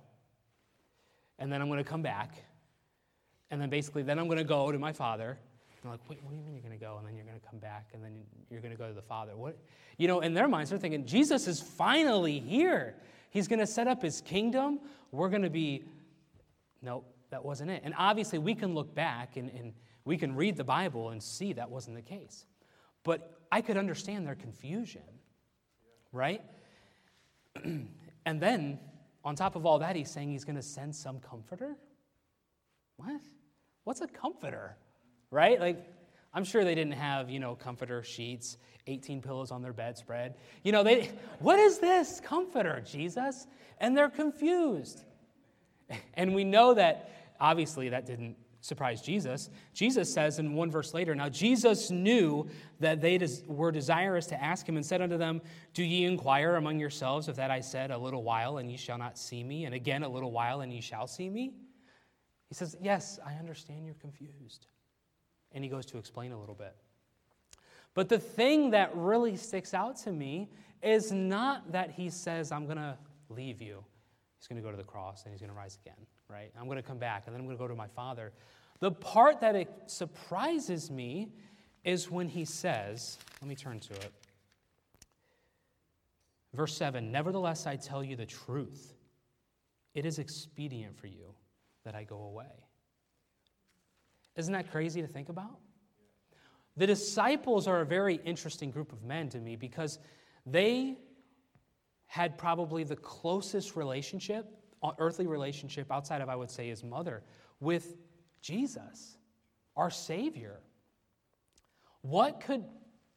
and 1.39 1.51
then 1.51 1.63
I'm 1.63 1.67
going 1.67 1.83
to 1.83 1.89
come 1.89 2.03
back, 2.03 2.35
and 3.49 3.59
then 3.59 3.71
basically, 3.71 4.03
then 4.03 4.19
I'm 4.19 4.27
going 4.27 4.37
to 4.37 4.43
go 4.43 4.71
to 4.71 4.77
my 4.77 4.93
Father. 4.93 5.39
And 5.81 5.91
like, 5.91 5.99
wait, 6.07 6.21
what 6.21 6.29
do 6.29 6.37
you 6.37 6.43
mean 6.43 6.53
you're 6.53 6.61
going 6.61 6.77
to 6.77 6.85
go? 6.85 6.97
And 6.99 7.07
then 7.07 7.15
you're 7.15 7.25
going 7.25 7.39
to 7.39 7.47
come 7.47 7.57
back, 7.57 7.87
and 7.95 8.03
then 8.03 8.21
you're 8.51 8.61
going 8.61 8.71
to 8.71 8.77
go 8.77 8.87
to 8.87 8.93
the 8.93 9.01
Father. 9.01 9.35
What? 9.35 9.57
You 9.97 10.07
know, 10.07 10.19
in 10.19 10.35
their 10.35 10.47
minds, 10.47 10.69
they're 10.69 10.77
thinking, 10.77 11.07
Jesus 11.07 11.47
is 11.47 11.59
finally 11.59 12.39
here. 12.39 12.97
He's 13.31 13.47
going 13.47 13.57
to 13.57 13.65
set 13.65 13.87
up 13.87 14.03
his 14.03 14.21
kingdom. 14.21 14.79
We're 15.11 15.29
going 15.29 15.41
to 15.41 15.49
be, 15.49 15.85
nope, 16.83 17.11
that 17.31 17.43
wasn't 17.43 17.71
it. 17.71 17.81
And 17.83 17.93
obviously, 17.97 18.39
we 18.39 18.55
can 18.55 18.73
look 18.73 18.93
back 18.93 19.37
and, 19.37 19.49
and 19.49 19.73
we 20.05 20.17
can 20.17 20.35
read 20.35 20.55
the 20.57 20.63
Bible 20.63 21.09
and 21.09 21.21
see 21.21 21.53
that 21.53 21.69
wasn't 21.69 21.95
the 21.95 22.01
case. 22.01 22.45
But 23.03 23.39
I 23.51 23.61
could 23.61 23.77
understand 23.77 24.27
their 24.27 24.35
confusion, 24.35 25.01
right? 26.11 26.41
and 27.63 28.41
then, 28.41 28.79
on 29.23 29.35
top 29.35 29.55
of 29.55 29.65
all 29.65 29.79
that, 29.79 29.95
he's 29.95 30.09
saying 30.09 30.29
he's 30.29 30.45
going 30.45 30.55
to 30.55 30.61
send 30.61 30.95
some 30.95 31.19
comforter. 31.19 31.75
What? 32.97 33.21
What's 33.83 34.01
a 34.01 34.07
comforter? 34.07 34.77
Right? 35.31 35.59
Like, 35.59 35.85
I'm 36.33 36.43
sure 36.43 36.63
they 36.63 36.75
didn't 36.75 36.93
have, 36.93 37.29
you 37.29 37.39
know, 37.39 37.55
comforter 37.55 38.03
sheets, 38.03 38.57
18 38.87 39.21
pillows 39.21 39.51
on 39.51 39.61
their 39.61 39.73
bedspread. 39.73 40.35
You 40.63 40.71
know, 40.71 40.83
they, 40.83 41.11
what 41.39 41.59
is 41.59 41.79
this 41.79 42.19
comforter, 42.19 42.81
Jesus? 42.85 43.47
And 43.79 43.97
they're 43.97 44.09
confused. 44.09 45.03
And 46.13 46.33
we 46.33 46.43
know 46.43 46.73
that 46.73 47.09
Obviously, 47.41 47.89
that 47.89 48.05
didn't 48.05 48.37
surprise 48.61 49.01
Jesus. 49.01 49.49
Jesus 49.73 50.13
says 50.13 50.37
in 50.37 50.53
one 50.53 50.69
verse 50.69 50.93
later, 50.93 51.15
Now 51.15 51.27
Jesus 51.27 51.89
knew 51.89 52.47
that 52.79 53.01
they 53.01 53.17
des- 53.17 53.43
were 53.47 53.71
desirous 53.71 54.27
to 54.27 54.41
ask 54.41 54.69
him 54.69 54.77
and 54.77 54.85
said 54.85 55.01
unto 55.01 55.17
them, 55.17 55.41
Do 55.73 55.83
ye 55.83 56.05
inquire 56.05 56.55
among 56.55 56.79
yourselves 56.79 57.27
if 57.27 57.35
that 57.37 57.49
I 57.49 57.59
said, 57.59 57.89
A 57.89 57.97
little 57.97 58.21
while 58.21 58.59
and 58.59 58.69
ye 58.69 58.77
shall 58.77 58.99
not 58.99 59.17
see 59.17 59.43
me, 59.43 59.65
and 59.65 59.73
again 59.73 60.03
a 60.03 60.09
little 60.09 60.31
while 60.31 60.61
and 60.61 60.71
ye 60.71 60.81
shall 60.81 61.07
see 61.07 61.29
me? 61.29 61.55
He 62.47 62.53
says, 62.53 62.77
Yes, 62.79 63.19
I 63.25 63.33
understand 63.33 63.85
you're 63.85 63.95
confused. 63.95 64.67
And 65.51 65.63
he 65.63 65.69
goes 65.69 65.87
to 65.87 65.97
explain 65.97 66.31
a 66.31 66.39
little 66.39 66.55
bit. 66.55 66.75
But 67.95 68.07
the 68.07 68.19
thing 68.19 68.69
that 68.69 68.95
really 68.95 69.35
sticks 69.35 69.73
out 69.73 69.97
to 70.03 70.11
me 70.11 70.49
is 70.83 71.11
not 71.11 71.71
that 71.71 71.91
he 71.91 72.09
says, 72.09 72.51
I'm 72.51 72.65
going 72.65 72.77
to 72.77 72.97
leave 73.27 73.61
you. 73.61 73.83
He's 74.37 74.47
going 74.47 74.61
to 74.61 74.65
go 74.65 74.71
to 74.71 74.77
the 74.77 74.83
cross 74.83 75.23
and 75.25 75.33
he's 75.33 75.41
going 75.41 75.51
to 75.51 75.57
rise 75.57 75.77
again 75.83 75.97
right? 76.31 76.51
I'm 76.59 76.65
going 76.65 76.77
to 76.77 76.83
come 76.83 76.97
back 76.97 77.23
and 77.25 77.35
then 77.35 77.41
I'm 77.41 77.47
going 77.47 77.57
to 77.57 77.61
go 77.61 77.67
to 77.67 77.75
my 77.75 77.87
father. 77.87 78.31
The 78.79 78.91
part 78.91 79.41
that 79.41 79.55
it 79.55 79.69
surprises 79.87 80.89
me 80.89 81.33
is 81.83 82.09
when 82.09 82.27
he 82.27 82.45
says, 82.45 83.17
let 83.41 83.47
me 83.47 83.55
turn 83.55 83.79
to 83.79 83.93
it. 83.93 84.11
Verse 86.53 86.75
7 86.75 87.11
Nevertheless, 87.11 87.65
I 87.65 87.75
tell 87.75 88.03
you 88.03 88.15
the 88.15 88.25
truth. 88.25 88.93
It 89.93 90.05
is 90.05 90.19
expedient 90.19 90.97
for 90.97 91.07
you 91.07 91.33
that 91.83 91.95
I 91.95 92.03
go 92.03 92.23
away. 92.23 92.65
Isn't 94.37 94.53
that 94.53 94.71
crazy 94.71 95.01
to 95.01 95.07
think 95.07 95.29
about? 95.29 95.59
The 96.77 96.87
disciples 96.87 97.67
are 97.67 97.81
a 97.81 97.85
very 97.85 98.15
interesting 98.23 98.71
group 98.71 98.93
of 98.93 99.03
men 99.03 99.29
to 99.29 99.39
me 99.39 99.57
because 99.57 99.99
they 100.45 100.97
had 102.07 102.37
probably 102.37 102.83
the 102.83 102.95
closest 102.95 103.75
relationship 103.75 104.60
earthly 104.97 105.27
relationship 105.27 105.91
outside 105.91 106.21
of, 106.21 106.29
I 106.29 106.35
would 106.35 106.49
say, 106.49 106.67
his 106.69 106.83
mother 106.83 107.23
with 107.59 107.97
Jesus, 108.41 109.17
our 109.75 109.89
Savior. 109.89 110.59
What 112.01 112.41
could, 112.41 112.63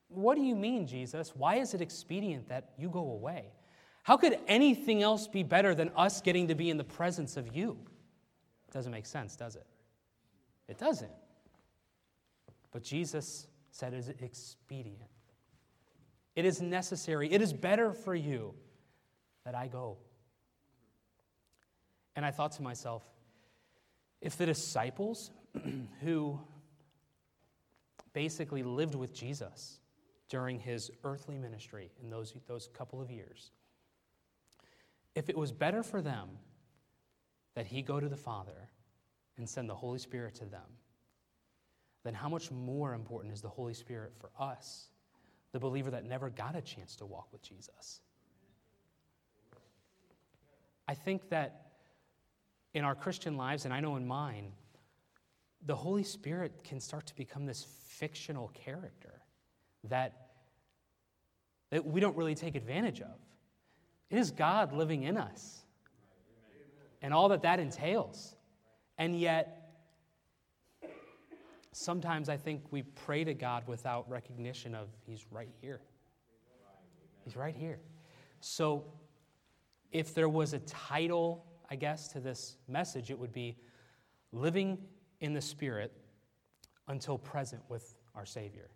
what 0.09 0.35
do 0.35 0.43
you 0.43 0.55
mean, 0.55 0.87
Jesus? 0.87 1.35
Why 1.35 1.57
is 1.57 1.75
it 1.75 1.81
expedient 1.81 2.49
that 2.49 2.71
you 2.79 2.89
go 2.89 3.11
away? 3.11 3.47
How 4.03 4.19
could 4.19 4.39
anything 4.47 5.03
else 5.03 5.27
be 5.27 5.43
better 5.43 5.75
than 5.75 5.91
us 5.97 6.21
getting 6.21 6.49
to 6.49 6.55
be 6.55 6.69
in 6.69 6.77
the 6.77 6.85
presence 6.85 7.39
of 7.39 7.57
you? 7.57 7.79
Doesn't 8.71 8.93
make 8.93 9.07
sense, 9.07 9.35
does 9.35 9.57
it? 9.57 9.67
It 10.69 10.79
doesn't. 10.79 11.11
But 12.71 12.83
Jesus 12.83 13.47
said 13.71 13.95
it 13.95 13.99
is 13.99 14.09
expedient. 14.21 15.01
It 16.37 16.45
is 16.45 16.61
necessary. 16.61 17.33
It 17.33 17.41
is 17.41 17.53
better 17.53 17.93
for 17.93 18.15
you 18.15 18.55
that 19.45 19.55
I 19.55 19.69
go. 19.69 19.97
And 22.17 22.25
I 22.25 22.31
thought 22.31 22.53
to 22.53 22.63
myself, 22.63 23.03
if 24.21 24.37
the 24.37 24.47
disciples 24.47 25.31
who 26.01 26.41
basically 28.13 28.63
lived 28.63 28.95
with 28.95 29.13
Jesus 29.13 29.81
during 30.29 30.59
his 30.59 30.91
earthly 31.03 31.37
ministry 31.37 31.91
in 32.03 32.11
those, 32.11 32.35
those 32.47 32.69
couple 32.73 33.01
of 33.01 33.11
years, 33.11 33.51
if 35.15 35.29
it 35.29 35.37
was 35.37 35.53
better 35.53 35.83
for 35.83 36.01
them 36.01 36.31
that 37.55 37.67
he 37.67 37.83
go 37.83 38.01
to 38.01 38.09
the 38.09 38.17
Father 38.17 38.69
and 39.37 39.49
send 39.49 39.69
the 39.69 39.75
Holy 39.75 39.99
Spirit 39.99 40.35
to 40.37 40.45
them, 40.45 40.63
then 42.05 42.15
how 42.15 42.29
much 42.29 42.51
more 42.51 42.95
important 42.95 43.33
is 43.33 43.41
the 43.41 43.49
Holy 43.49 43.75
Spirit 43.75 44.13
for 44.19 44.31
us, 44.39 44.89
the 45.53 45.59
believer 45.59 45.91
that 45.91 46.05
never 46.05 46.31
got 46.31 46.55
a 46.57 46.61
chance 46.61 46.97
to 46.97 47.07
walk 47.07 47.29
with 47.33 47.43
Jesus? 47.43 48.01
I 50.87 50.95
think 50.95 51.31
that 51.31 51.64
in 52.75 52.85
our 52.85 52.95
Christian 52.95 53.37
lives, 53.37 53.65
and 53.65 53.73
I 53.73 53.81
know 53.81 53.97
in 53.97 54.07
mine, 54.07 54.53
the 55.65 55.77
Holy 55.77 56.03
Spirit 56.03 56.65
can 56.65 56.81
start 56.81 57.07
to 57.07 57.17
become 57.17 57.47
this 57.47 57.67
fictional 57.87 58.49
character 58.49 59.23
that, 59.85 60.29
that 61.71 61.87
we 61.87 62.01
don't 62.01 62.17
really 62.17 62.35
take 62.35 62.55
advantage 62.55 63.01
of. 63.01 63.17
It 64.11 64.19
is 64.19 64.31
God 64.31 64.73
living 64.73 65.05
in 65.05 65.17
us 65.17 65.63
and 67.01 67.15
all 67.15 67.29
that 67.29 67.43
that 67.43 67.61
entails. 67.61 68.35
And 68.99 69.19
yet, 69.19 69.73
sometimes 71.73 72.29
I 72.29 72.37
think 72.37 72.63
we 72.71 72.83
pray 72.83 73.25
to 73.25 73.35
God 73.35 73.67
without 73.67 74.09
recognition 74.11 74.75
of 74.75 74.89
He's 75.07 75.25
right 75.31 75.51
here. 75.61 75.81
He's 77.25 77.37
right 77.37 77.55
here. 77.55 77.79
So, 78.41 78.85
if 79.93 80.15
there 80.15 80.29
was 80.29 80.53
a 80.53 80.59
title 80.61 81.47
I 81.75 81.77
guess, 81.77 82.07
to 82.13 82.21
this 82.21 82.55
message, 82.69 83.11
it 83.11 83.19
would 83.19 83.33
be 83.33 83.57
living 84.31 84.79
in 85.19 85.35
the 85.35 85.41
Spirit 85.41 85.91
until 86.87 87.19
present 87.19 87.63
with 87.69 87.97
our 88.15 88.25
Savior. 88.25 88.71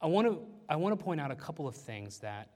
I 0.00 0.06
want 0.06 0.26
to, 0.26 0.38
I 0.70 0.76
want 0.76 0.98
to 0.98 1.04
point 1.04 1.20
out 1.20 1.30
a 1.30 1.36
couple 1.36 1.68
of 1.68 1.74
things 1.74 2.20
that 2.20 2.48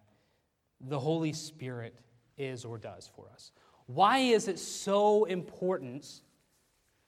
the 0.81 0.99
Holy 0.99 1.35
Spirit 1.35 1.97
is 2.39 2.65
or 2.65 2.79
does 2.79 3.11
for 3.15 3.29
us. 3.31 3.53
Why 3.89 4.21
is 4.21 4.49
it 4.49 4.59
so 4.59 5.27
important 5.27 6.23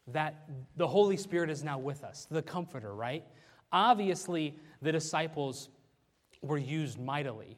that 0.08 0.50
the 0.76 0.86
Holy 0.86 1.16
Spirit 1.16 1.48
is 1.48 1.64
now 1.64 1.78
with 1.78 2.04
us, 2.04 2.26
the 2.30 2.42
Comforter, 2.42 2.94
right? 2.94 3.24
Obviously, 3.72 4.54
the 4.82 4.92
disciples 4.92 5.70
were 6.42 6.58
used 6.58 7.00
mightily. 7.00 7.56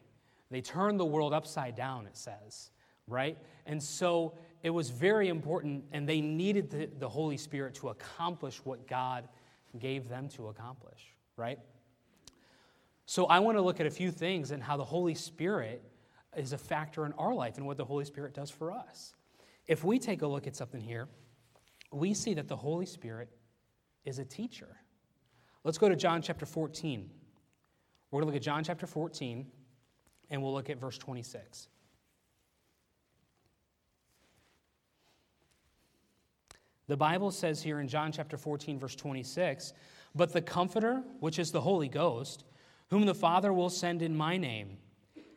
They 0.49 0.61
turned 0.61 0.97
the 0.97 1.03
world 1.05 1.33
upside 1.33 1.75
down, 1.75 2.07
it 2.07 2.15
says, 2.15 2.71
right? 3.07 3.37
And 3.65 3.81
so 3.81 4.33
it 4.63 4.69
was 4.69 4.89
very 4.89 5.27
important, 5.27 5.83
and 5.91 6.07
they 6.07 6.21
needed 6.21 6.69
the, 6.69 6.89
the 6.99 7.09
Holy 7.09 7.37
Spirit 7.37 7.75
to 7.75 7.89
accomplish 7.89 8.57
what 8.63 8.87
God 8.87 9.27
gave 9.79 10.09
them 10.09 10.27
to 10.29 10.47
accomplish, 10.47 11.15
right? 11.35 11.59
So 13.05 13.25
I 13.25 13.39
want 13.39 13.57
to 13.57 13.61
look 13.61 13.79
at 13.79 13.85
a 13.85 13.91
few 13.91 14.11
things 14.11 14.51
and 14.51 14.61
how 14.61 14.77
the 14.77 14.85
Holy 14.85 15.15
Spirit 15.15 15.83
is 16.37 16.53
a 16.53 16.57
factor 16.57 17.05
in 17.05 17.13
our 17.13 17.33
life 17.33 17.57
and 17.57 17.65
what 17.65 17.77
the 17.77 17.85
Holy 17.85 18.05
Spirit 18.05 18.33
does 18.33 18.49
for 18.49 18.71
us. 18.71 19.15
If 19.67 19.83
we 19.83 19.99
take 19.99 20.21
a 20.21 20.27
look 20.27 20.47
at 20.47 20.55
something 20.55 20.81
here, 20.81 21.07
we 21.91 22.13
see 22.13 22.33
that 22.35 22.47
the 22.47 22.55
Holy 22.55 22.85
Spirit 22.85 23.29
is 24.05 24.19
a 24.19 24.25
teacher. 24.25 24.77
Let's 25.63 25.77
go 25.77 25.89
to 25.89 25.95
John 25.95 26.21
chapter 26.21 26.45
14. 26.45 27.09
We're 28.09 28.17
going 28.19 28.27
to 28.27 28.33
look 28.33 28.35
at 28.35 28.43
John 28.43 28.63
chapter 28.63 28.87
14, 28.87 29.45
and 30.29 30.41
we'll 30.41 30.53
look 30.53 30.69
at 30.69 30.79
verse 30.79 30.97
26. 30.97 31.67
The 36.91 36.97
Bible 36.97 37.31
says 37.31 37.63
here 37.63 37.79
in 37.79 37.87
John 37.87 38.11
chapter 38.11 38.35
14, 38.35 38.77
verse 38.77 38.97
26, 38.97 39.71
But 40.13 40.33
the 40.33 40.41
Comforter, 40.41 41.01
which 41.21 41.39
is 41.39 41.49
the 41.49 41.61
Holy 41.61 41.87
Ghost, 41.87 42.43
whom 42.89 43.05
the 43.05 43.15
Father 43.15 43.53
will 43.53 43.69
send 43.69 44.01
in 44.01 44.13
my 44.13 44.35
name, 44.35 44.75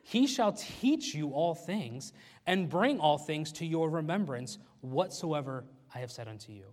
he 0.03 0.27
shall 0.27 0.51
teach 0.51 1.15
you 1.15 1.29
all 1.29 1.55
things 1.55 2.11
and 2.45 2.67
bring 2.67 2.99
all 2.99 3.17
things 3.17 3.53
to 3.53 3.65
your 3.65 3.89
remembrance 3.89 4.57
whatsoever 4.81 5.63
I 5.95 5.99
have 5.99 6.11
said 6.11 6.27
unto 6.27 6.51
you. 6.51 6.65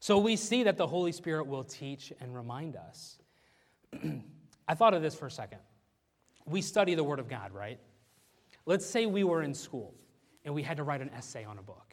So 0.00 0.18
we 0.18 0.36
see 0.36 0.64
that 0.64 0.76
the 0.76 0.86
Holy 0.86 1.12
Spirit 1.12 1.46
will 1.46 1.64
teach 1.64 2.12
and 2.20 2.36
remind 2.36 2.76
us. 2.76 3.16
I 4.68 4.74
thought 4.74 4.92
of 4.92 5.00
this 5.00 5.14
for 5.14 5.28
a 5.28 5.30
second. 5.30 5.60
We 6.44 6.60
study 6.60 6.94
the 6.94 7.04
Word 7.04 7.20
of 7.20 7.28
God, 7.30 7.54
right? 7.54 7.80
Let's 8.66 8.84
say 8.84 9.06
we 9.06 9.24
were 9.24 9.42
in 9.42 9.54
school 9.54 9.94
and 10.44 10.54
we 10.54 10.62
had 10.62 10.76
to 10.76 10.82
write 10.82 11.00
an 11.00 11.08
essay 11.16 11.46
on 11.46 11.56
a 11.56 11.62
book. 11.62 11.85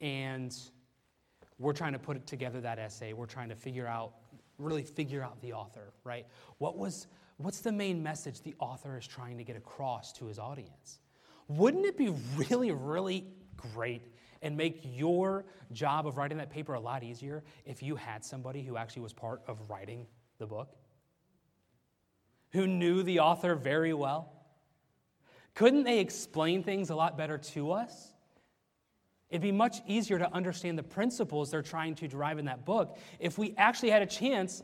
And 0.00 0.56
we're 1.58 1.72
trying 1.72 1.92
to 1.92 1.98
put 1.98 2.26
together 2.26 2.60
that 2.62 2.78
essay. 2.78 3.12
We're 3.12 3.26
trying 3.26 3.50
to 3.50 3.54
figure 3.54 3.86
out, 3.86 4.14
really 4.58 4.82
figure 4.82 5.22
out 5.22 5.40
the 5.42 5.52
author, 5.52 5.92
right? 6.04 6.26
What 6.58 6.78
was, 6.78 7.06
what's 7.36 7.60
the 7.60 7.72
main 7.72 8.02
message 8.02 8.40
the 8.40 8.54
author 8.58 8.96
is 8.96 9.06
trying 9.06 9.38
to 9.38 9.44
get 9.44 9.56
across 9.56 10.12
to 10.14 10.26
his 10.26 10.38
audience? 10.38 11.00
Wouldn't 11.48 11.84
it 11.84 11.98
be 11.98 12.14
really, 12.36 12.70
really 12.70 13.26
great 13.56 14.14
and 14.42 14.56
make 14.56 14.80
your 14.84 15.44
job 15.72 16.06
of 16.06 16.16
writing 16.16 16.38
that 16.38 16.50
paper 16.50 16.74
a 16.74 16.80
lot 16.80 17.02
easier 17.02 17.42
if 17.66 17.82
you 17.82 17.96
had 17.96 18.24
somebody 18.24 18.62
who 18.62 18.76
actually 18.76 19.02
was 19.02 19.12
part 19.12 19.42
of 19.46 19.58
writing 19.68 20.06
the 20.38 20.46
book? 20.46 20.74
Who 22.52 22.66
knew 22.66 23.02
the 23.02 23.20
author 23.20 23.54
very 23.54 23.92
well? 23.92 24.32
Couldn't 25.54 25.84
they 25.84 25.98
explain 25.98 26.62
things 26.62 26.90
a 26.90 26.94
lot 26.94 27.18
better 27.18 27.38
to 27.38 27.72
us? 27.72 28.12
It'd 29.30 29.42
be 29.42 29.52
much 29.52 29.78
easier 29.86 30.18
to 30.18 30.32
understand 30.34 30.76
the 30.76 30.82
principles 30.82 31.50
they're 31.50 31.62
trying 31.62 31.94
to 31.96 32.08
derive 32.08 32.38
in 32.38 32.46
that 32.46 32.64
book 32.64 32.98
if 33.20 33.38
we 33.38 33.54
actually 33.56 33.90
had 33.90 34.02
a 34.02 34.06
chance 34.06 34.62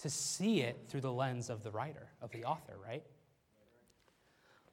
to 0.00 0.10
see 0.10 0.60
it 0.60 0.84
through 0.88 1.00
the 1.00 1.12
lens 1.12 1.50
of 1.50 1.62
the 1.62 1.70
writer, 1.70 2.08
of 2.20 2.30
the 2.30 2.44
author, 2.44 2.74
right? 2.84 3.02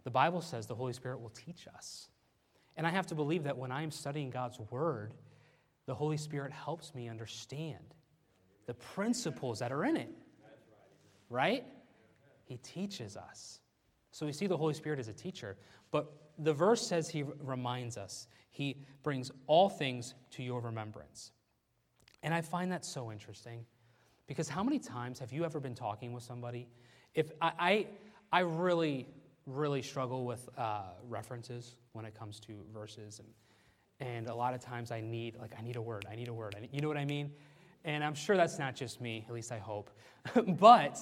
The 0.04 0.12
Bible 0.12 0.42
says 0.42 0.68
the 0.68 0.76
Holy 0.76 0.94
Spirit 0.94 1.22
will 1.22 1.32
teach 1.32 1.68
us. 1.74 2.10
And 2.78 2.86
I 2.86 2.90
have 2.90 3.08
to 3.08 3.16
believe 3.16 3.46
that 3.46 3.58
when 3.58 3.72
I'm 3.72 3.92
studying 3.92 4.30
God's 4.30 4.60
Word, 4.70 5.14
the 5.86 5.96
Holy 5.96 6.18
Spirit 6.18 6.52
helps 6.52 6.94
me 6.94 7.08
understand 7.08 7.96
the 8.66 8.74
principles 8.74 9.60
that 9.60 9.72
are 9.72 9.86
in 9.86 9.98
it. 9.98 10.12
Right? 11.30 11.64
He 12.44 12.58
teaches 12.58 13.18
us. 13.18 13.62
So 14.12 14.26
we 14.26 14.34
see 14.34 14.48
the 14.48 14.58
Holy 14.58 14.74
Spirit 14.74 15.00
as 15.00 15.08
a 15.08 15.14
teacher. 15.14 15.58
But 15.92 16.12
the 16.38 16.54
verse 16.54 16.86
says 16.86 17.10
he 17.10 17.24
reminds 17.24 17.98
us, 17.98 18.28
he 18.52 18.78
brings 19.04 19.32
all 19.48 19.69
things 19.69 20.13
to 20.32 20.43
your 20.43 20.62
remembrance. 20.62 21.32
And 22.24 22.34
I 22.34 22.41
find 22.41 22.71
that 22.71 22.86
so 22.86 23.12
interesting 23.12 23.65
because 24.28 24.50
how 24.50 24.63
many 24.63 24.80
times 24.80 25.19
have 25.19 25.32
you 25.32 25.45
ever 25.45 25.60
been 25.60 25.76
talking 25.76 26.13
with 26.13 26.24
somebody? 26.24 26.67
If 27.13 27.32
I, 27.41 27.52
I, 27.60 27.88
I 28.32 28.39
really, 28.39 29.08
really 29.45 29.82
struggle 29.82 30.26
with 30.26 30.50
uh, 30.58 30.84
references 31.08 31.78
when 31.93 32.06
it 32.06 32.17
comes 32.17 32.39
to 32.41 32.54
verses, 32.74 33.19
and, 33.19 34.10
and 34.10 34.28
a 34.28 34.36
lot 34.36 34.54
of 34.54 34.62
times 34.62 34.91
I 34.91 35.02
need, 35.02 35.38
like, 35.39 35.54
I 35.58 35.62
need 35.62 35.76
a 35.76 35.82
word, 35.82 36.06
I 36.10 36.15
need 36.15 36.28
a 36.28 36.34
word. 36.34 36.56
Need, 36.60 36.69
you 36.71 36.82
know 36.82 36.88
what 36.88 36.98
I 36.98 37.06
mean? 37.06 37.32
And 37.84 38.04
I'm 38.04 38.15
sure 38.15 38.36
that's 38.36 38.58
not 38.58 38.76
just 38.76 39.00
me, 39.00 39.24
at 39.28 39.34
least 39.34 39.52
I 39.52 39.60
hope. 39.60 39.91
but 40.48 40.98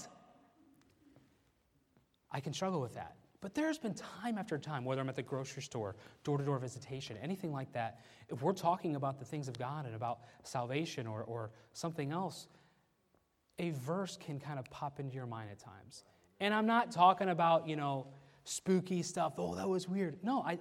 I 2.30 2.40
can 2.42 2.52
struggle 2.52 2.82
with 2.82 2.96
that. 2.96 3.16
But 3.44 3.54
there's 3.54 3.78
been 3.78 3.94
time 3.94 4.38
after 4.38 4.58
time, 4.58 4.86
whether 4.86 5.02
I'm 5.02 5.10
at 5.10 5.18
the 5.18 5.22
grocery 5.22 5.64
store, 5.64 5.98
door 6.24 6.38
to 6.38 6.46
door 6.46 6.58
visitation, 6.60 7.18
anything 7.22 7.52
like 7.52 7.74
that, 7.74 8.00
if 8.30 8.42
we're 8.42 8.54
talking 8.54 8.96
about 8.96 9.20
the 9.20 9.26
things 9.26 9.50
of 9.50 9.60
God 9.60 9.86
and 9.86 9.96
about 9.96 10.20
salvation 10.44 11.06
or, 11.06 11.24
or 11.24 11.52
something 11.74 12.14
else, 12.14 12.48
a 13.60 13.72
verse 13.72 14.18
can 14.18 14.40
kind 14.40 14.60
of 14.60 14.66
pop 14.72 15.02
into 15.02 15.16
your 15.16 15.26
mind 15.26 15.50
at 15.52 15.60
times. 15.60 16.06
And 16.40 16.54
I'm 16.54 16.66
not 16.66 16.90
talking 16.90 17.28
about, 17.28 17.68
you 17.68 17.76
know, 17.76 18.08
spooky 18.46 19.04
stuff. 19.04 19.34
Oh, 19.38 19.56
that 19.56 19.68
was 19.68 19.90
weird. 19.90 20.20
No, 20.24 20.42
I, 20.42 20.58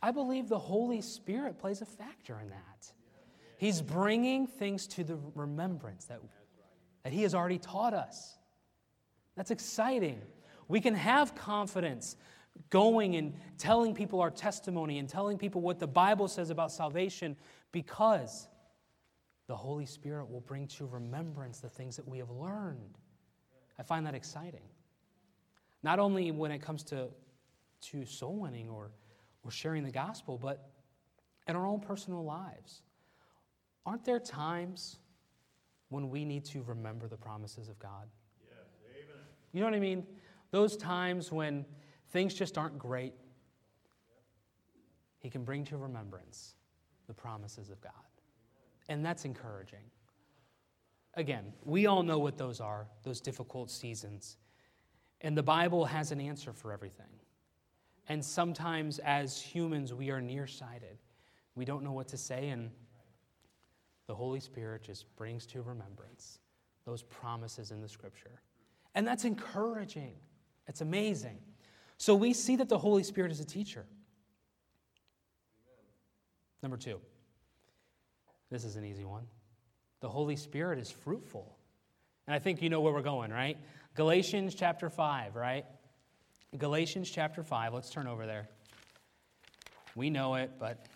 I 0.00 0.12
believe 0.12 0.48
the 0.48 0.56
Holy 0.56 1.00
Spirit 1.00 1.58
plays 1.58 1.82
a 1.82 1.86
factor 1.86 2.38
in 2.40 2.50
that. 2.50 2.92
He's 3.58 3.82
bringing 3.82 4.46
things 4.46 4.86
to 4.86 5.02
the 5.02 5.18
remembrance 5.34 6.04
that, 6.04 6.20
that 7.02 7.12
He 7.12 7.22
has 7.22 7.34
already 7.34 7.58
taught 7.58 7.92
us. 7.92 8.38
That's 9.34 9.50
exciting. 9.50 10.22
We 10.70 10.80
can 10.80 10.94
have 10.94 11.34
confidence 11.34 12.16
going 12.70 13.16
and 13.16 13.34
telling 13.58 13.92
people 13.92 14.20
our 14.20 14.30
testimony 14.30 14.98
and 14.98 15.08
telling 15.08 15.36
people 15.36 15.60
what 15.60 15.80
the 15.80 15.88
Bible 15.88 16.28
says 16.28 16.50
about 16.50 16.70
salvation 16.70 17.36
because 17.72 18.46
the 19.48 19.56
Holy 19.56 19.84
Spirit 19.84 20.30
will 20.30 20.42
bring 20.42 20.68
to 20.68 20.86
remembrance 20.86 21.58
the 21.58 21.68
things 21.68 21.96
that 21.96 22.06
we 22.06 22.18
have 22.18 22.30
learned. 22.30 22.98
I 23.80 23.82
find 23.82 24.06
that 24.06 24.14
exciting. 24.14 24.62
Not 25.82 25.98
only 25.98 26.30
when 26.30 26.52
it 26.52 26.62
comes 26.62 26.84
to, 26.84 27.08
to 27.88 28.06
soul 28.06 28.36
winning 28.36 28.68
or, 28.68 28.92
or 29.42 29.50
sharing 29.50 29.82
the 29.82 29.90
gospel, 29.90 30.38
but 30.38 30.70
in 31.48 31.56
our 31.56 31.66
own 31.66 31.80
personal 31.80 32.22
lives. 32.24 32.82
Aren't 33.86 34.04
there 34.04 34.20
times 34.20 34.98
when 35.88 36.10
we 36.10 36.24
need 36.24 36.44
to 36.44 36.62
remember 36.62 37.08
the 37.08 37.16
promises 37.16 37.68
of 37.68 37.76
God? 37.80 38.06
Yes, 38.48 38.68
amen. 38.86 39.24
You 39.52 39.60
know 39.60 39.66
what 39.66 39.74
I 39.74 39.80
mean? 39.80 40.06
Those 40.50 40.76
times 40.76 41.30
when 41.30 41.64
things 42.10 42.34
just 42.34 42.58
aren't 42.58 42.78
great, 42.78 43.14
He 45.18 45.30
can 45.30 45.44
bring 45.44 45.64
to 45.66 45.76
remembrance 45.76 46.54
the 47.06 47.14
promises 47.14 47.70
of 47.70 47.80
God. 47.80 47.92
And 48.88 49.04
that's 49.04 49.24
encouraging. 49.24 49.84
Again, 51.14 51.52
we 51.64 51.86
all 51.86 52.02
know 52.02 52.18
what 52.18 52.38
those 52.38 52.60
are, 52.60 52.86
those 53.02 53.20
difficult 53.20 53.70
seasons. 53.70 54.36
And 55.20 55.36
the 55.36 55.42
Bible 55.42 55.84
has 55.84 56.12
an 56.12 56.20
answer 56.20 56.52
for 56.52 56.72
everything. 56.72 57.06
And 58.08 58.24
sometimes, 58.24 58.98
as 59.00 59.40
humans, 59.40 59.92
we 59.92 60.10
are 60.10 60.20
nearsighted. 60.20 60.98
We 61.54 61.64
don't 61.64 61.84
know 61.84 61.92
what 61.92 62.08
to 62.08 62.16
say, 62.16 62.48
and 62.48 62.70
the 64.06 64.14
Holy 64.14 64.40
Spirit 64.40 64.82
just 64.82 65.14
brings 65.16 65.46
to 65.46 65.62
remembrance 65.62 66.40
those 66.84 67.02
promises 67.02 67.70
in 67.70 67.80
the 67.80 67.88
Scripture. 67.88 68.40
And 68.94 69.06
that's 69.06 69.24
encouraging. 69.24 70.14
It's 70.70 70.80
amazing. 70.80 71.36
So 71.98 72.14
we 72.14 72.32
see 72.32 72.54
that 72.54 72.68
the 72.68 72.78
Holy 72.78 73.02
Spirit 73.02 73.32
is 73.32 73.40
a 73.40 73.44
teacher. 73.44 73.84
Number 76.62 76.76
two, 76.76 77.00
this 78.50 78.64
is 78.64 78.76
an 78.76 78.84
easy 78.84 79.04
one. 79.04 79.24
The 79.98 80.08
Holy 80.08 80.36
Spirit 80.36 80.78
is 80.78 80.88
fruitful. 80.88 81.56
And 82.28 82.36
I 82.36 82.38
think 82.38 82.62
you 82.62 82.70
know 82.70 82.80
where 82.80 82.92
we're 82.92 83.02
going, 83.02 83.32
right? 83.32 83.58
Galatians 83.96 84.54
chapter 84.54 84.88
5, 84.88 85.34
right? 85.34 85.64
Galatians 86.56 87.10
chapter 87.10 87.42
5. 87.42 87.74
Let's 87.74 87.90
turn 87.90 88.06
over 88.06 88.24
there. 88.24 88.48
We 89.96 90.08
know 90.08 90.36
it, 90.36 90.52
but 90.56 90.86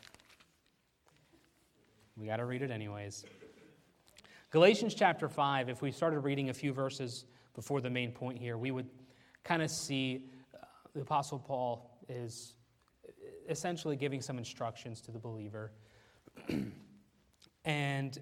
we 2.17 2.27
got 2.27 2.37
to 2.37 2.45
read 2.45 2.63
it 2.63 2.71
anyways. 2.71 3.25
Galatians 4.51 4.95
chapter 4.95 5.29
5, 5.29 5.69
if 5.69 5.83
we 5.83 5.91
started 5.91 6.21
reading 6.21 6.51
a 6.51 6.55
few 6.55 6.73
verses 6.73 7.25
before 7.57 7.81
the 7.81 7.91
main 7.91 8.13
point 8.13 8.39
here, 8.39 8.57
we 8.57 8.71
would 8.71 8.87
kind 9.45 9.63
of 9.63 9.71
see 9.71 10.25
uh, 10.55 10.65
the 10.95 11.03
Apostle 11.03 11.39
Paul 11.39 11.99
is 12.09 12.55
essentially 13.49 13.97
giving 13.97 14.21
some 14.21 14.39
instructions 14.39 15.01
to 15.03 15.13
the 15.13 15.19
believer. 15.19 15.71
and 17.65 18.19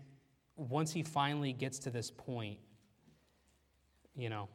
once 0.56 0.92
he 0.92 1.02
finally 1.02 1.52
gets 1.52 1.78
to 1.80 1.90
this 1.90 2.10
point, 2.10 2.58
you 4.14 4.28
know, 4.28 4.48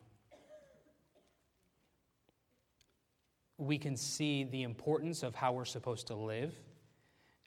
we 3.58 3.78
can 3.78 3.98
see 3.98 4.44
the 4.44 4.64
importance 4.64 5.24
of 5.24 5.34
how 5.34 5.52
we're 5.52 5.66
supposed 5.66 6.06
to 6.08 6.16
live, 6.16 6.54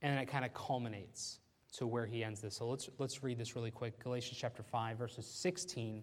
and 0.02 0.18
it 0.18 0.26
kind 0.26 0.44
of 0.44 0.52
culminates 0.54 1.38
to 1.72 1.86
where 1.86 2.06
he 2.06 2.24
ends 2.24 2.40
this. 2.40 2.56
So 2.56 2.68
let's, 2.68 2.90
let's 2.98 3.22
read 3.22 3.38
this 3.38 3.54
really 3.54 3.70
quick 3.70 4.02
Galatians 4.02 4.38
chapter 4.40 4.62
5, 4.62 4.98
verses 4.98 5.26
16 5.26 6.02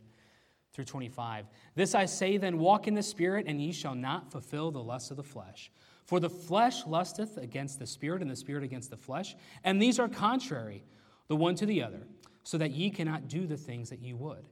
through 0.77 0.85
25. 0.85 1.47
This 1.73 1.95
I 1.95 2.05
say 2.05 2.37
then, 2.37 2.59
walk 2.59 2.87
in 2.87 2.93
the 2.93 3.01
Spirit, 3.01 3.47
and 3.47 3.59
ye 3.59 3.71
shall 3.71 3.95
not 3.95 4.31
fulfill 4.31 4.69
the 4.69 4.77
lust 4.77 5.09
of 5.09 5.17
the 5.17 5.23
flesh. 5.23 5.71
For 6.05 6.19
the 6.19 6.29
flesh 6.29 6.85
lusteth 6.85 7.35
against 7.37 7.79
the 7.79 7.87
Spirit, 7.87 8.21
and 8.21 8.29
the 8.29 8.35
Spirit 8.35 8.63
against 8.63 8.91
the 8.91 8.95
flesh, 8.95 9.35
and 9.63 9.81
these 9.81 9.97
are 9.97 10.07
contrary, 10.07 10.83
the 11.29 11.35
one 11.35 11.55
to 11.55 11.65
the 11.65 11.81
other, 11.81 12.05
so 12.43 12.59
that 12.59 12.73
ye 12.73 12.91
cannot 12.91 13.27
do 13.27 13.47
the 13.47 13.57
things 13.57 13.89
that 13.89 14.03
ye 14.03 14.13
would. 14.13 14.45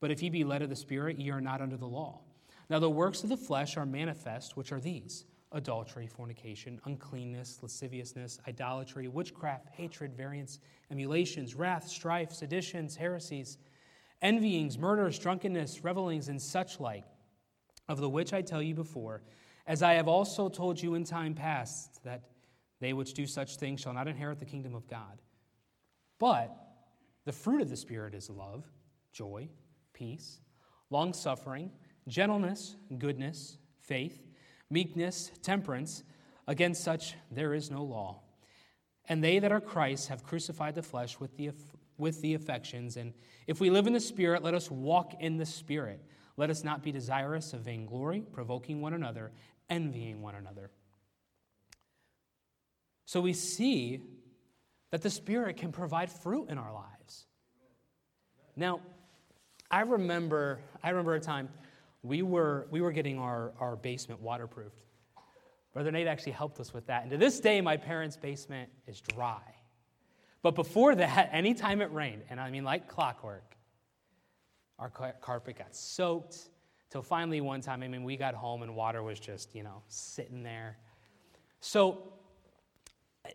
But 0.00 0.10
if 0.10 0.22
ye 0.22 0.28
be 0.28 0.44
led 0.44 0.60
of 0.60 0.68
the 0.68 0.76
Spirit, 0.76 1.18
ye 1.18 1.30
are 1.30 1.40
not 1.40 1.62
under 1.62 1.78
the 1.78 1.86
law. 1.86 2.20
Now 2.68 2.78
the 2.78 2.90
works 2.90 3.22
of 3.22 3.30
the 3.30 3.36
flesh 3.38 3.78
are 3.78 3.86
manifest, 3.86 4.58
which 4.58 4.70
are 4.70 4.80
these 4.80 5.24
adultery, 5.52 6.06
fornication, 6.06 6.78
uncleanness, 6.84 7.60
lasciviousness, 7.62 8.38
idolatry, 8.46 9.08
witchcraft, 9.08 9.68
hatred, 9.70 10.12
variance, 10.14 10.58
emulations, 10.90 11.54
wrath, 11.54 11.88
strife, 11.88 12.32
seditions, 12.32 12.96
heresies, 12.96 13.56
envyings, 14.24 14.76
murders, 14.76 15.18
drunkenness, 15.18 15.84
revelings, 15.84 16.28
and 16.28 16.42
such 16.42 16.80
like, 16.80 17.04
of 17.88 18.00
the 18.00 18.08
which 18.08 18.32
I 18.32 18.42
tell 18.42 18.62
you 18.62 18.74
before, 18.74 19.22
as 19.66 19.82
I 19.82 19.94
have 19.94 20.08
also 20.08 20.48
told 20.48 20.82
you 20.82 20.94
in 20.94 21.04
time 21.04 21.34
past, 21.34 22.02
that 22.02 22.22
they 22.80 22.92
which 22.92 23.14
do 23.14 23.26
such 23.26 23.56
things 23.56 23.80
shall 23.80 23.92
not 23.92 24.08
inherit 24.08 24.38
the 24.40 24.44
kingdom 24.44 24.74
of 24.74 24.88
God. 24.88 25.22
But 26.18 26.56
the 27.24 27.32
fruit 27.32 27.60
of 27.60 27.70
the 27.70 27.76
Spirit 27.76 28.14
is 28.14 28.28
love, 28.28 28.64
joy, 29.12 29.48
peace, 29.92 30.40
long 30.90 31.12
suffering 31.12 31.70
gentleness, 32.08 32.76
goodness, 32.98 33.58
faith, 33.80 34.22
meekness, 34.70 35.30
temperance. 35.42 36.02
Against 36.46 36.84
such 36.84 37.14
there 37.30 37.54
is 37.54 37.70
no 37.70 37.82
law. 37.82 38.20
And 39.08 39.22
they 39.22 39.38
that 39.38 39.52
are 39.52 39.60
Christ 39.60 40.08
have 40.08 40.22
crucified 40.22 40.74
the 40.74 40.82
flesh 40.82 41.20
with 41.20 41.36
the, 41.36 41.50
with 41.98 42.20
the 42.22 42.34
affections. 42.34 42.96
And 42.96 43.12
if 43.46 43.60
we 43.60 43.70
live 43.70 43.86
in 43.86 43.92
the 43.92 44.00
Spirit, 44.00 44.42
let 44.42 44.54
us 44.54 44.70
walk 44.70 45.14
in 45.20 45.36
the 45.36 45.46
Spirit. 45.46 46.00
Let 46.36 46.50
us 46.50 46.64
not 46.64 46.82
be 46.82 46.92
desirous 46.92 47.52
of 47.52 47.60
vainglory, 47.60 48.20
provoking 48.20 48.80
one 48.80 48.94
another, 48.94 49.30
envying 49.70 50.20
one 50.20 50.34
another. 50.34 50.70
So 53.06 53.20
we 53.20 53.32
see 53.32 54.00
that 54.90 55.02
the 55.02 55.10
Spirit 55.10 55.56
can 55.56 55.72
provide 55.72 56.10
fruit 56.10 56.48
in 56.48 56.58
our 56.58 56.72
lives. 56.72 57.26
Now, 58.56 58.80
I 59.70 59.80
remember, 59.80 60.60
I 60.82 60.90
remember 60.90 61.14
a 61.14 61.20
time 61.20 61.48
we 62.02 62.22
were, 62.22 62.66
we 62.70 62.80
were 62.80 62.92
getting 62.92 63.18
our, 63.18 63.52
our 63.58 63.76
basement 63.76 64.20
waterproofed. 64.20 64.76
Brother 65.72 65.90
Nate 65.90 66.06
actually 66.06 66.32
helped 66.32 66.60
us 66.60 66.72
with 66.72 66.86
that. 66.86 67.02
And 67.02 67.10
to 67.10 67.16
this 67.16 67.40
day, 67.40 67.60
my 67.60 67.76
parents' 67.76 68.16
basement 68.16 68.70
is 68.86 69.00
dry. 69.00 69.42
But 70.44 70.54
before 70.54 70.94
that, 70.94 71.30
anytime 71.32 71.80
it 71.80 71.90
rained, 71.90 72.22
and 72.28 72.38
I 72.38 72.50
mean 72.50 72.62
like 72.62 72.86
clockwork, 72.86 73.56
our 74.78 74.90
carpet 74.90 75.58
got 75.58 75.74
soaked. 75.74 76.50
Till 76.90 77.02
finally, 77.02 77.40
one 77.40 77.60
time, 77.60 77.82
I 77.82 77.88
mean, 77.88 78.04
we 78.04 78.16
got 78.16 78.34
home 78.34 78.62
and 78.62 78.76
water 78.76 79.02
was 79.02 79.18
just, 79.18 79.52
you 79.54 79.64
know, 79.64 79.82
sitting 79.88 80.44
there. 80.44 80.76
So 81.60 82.12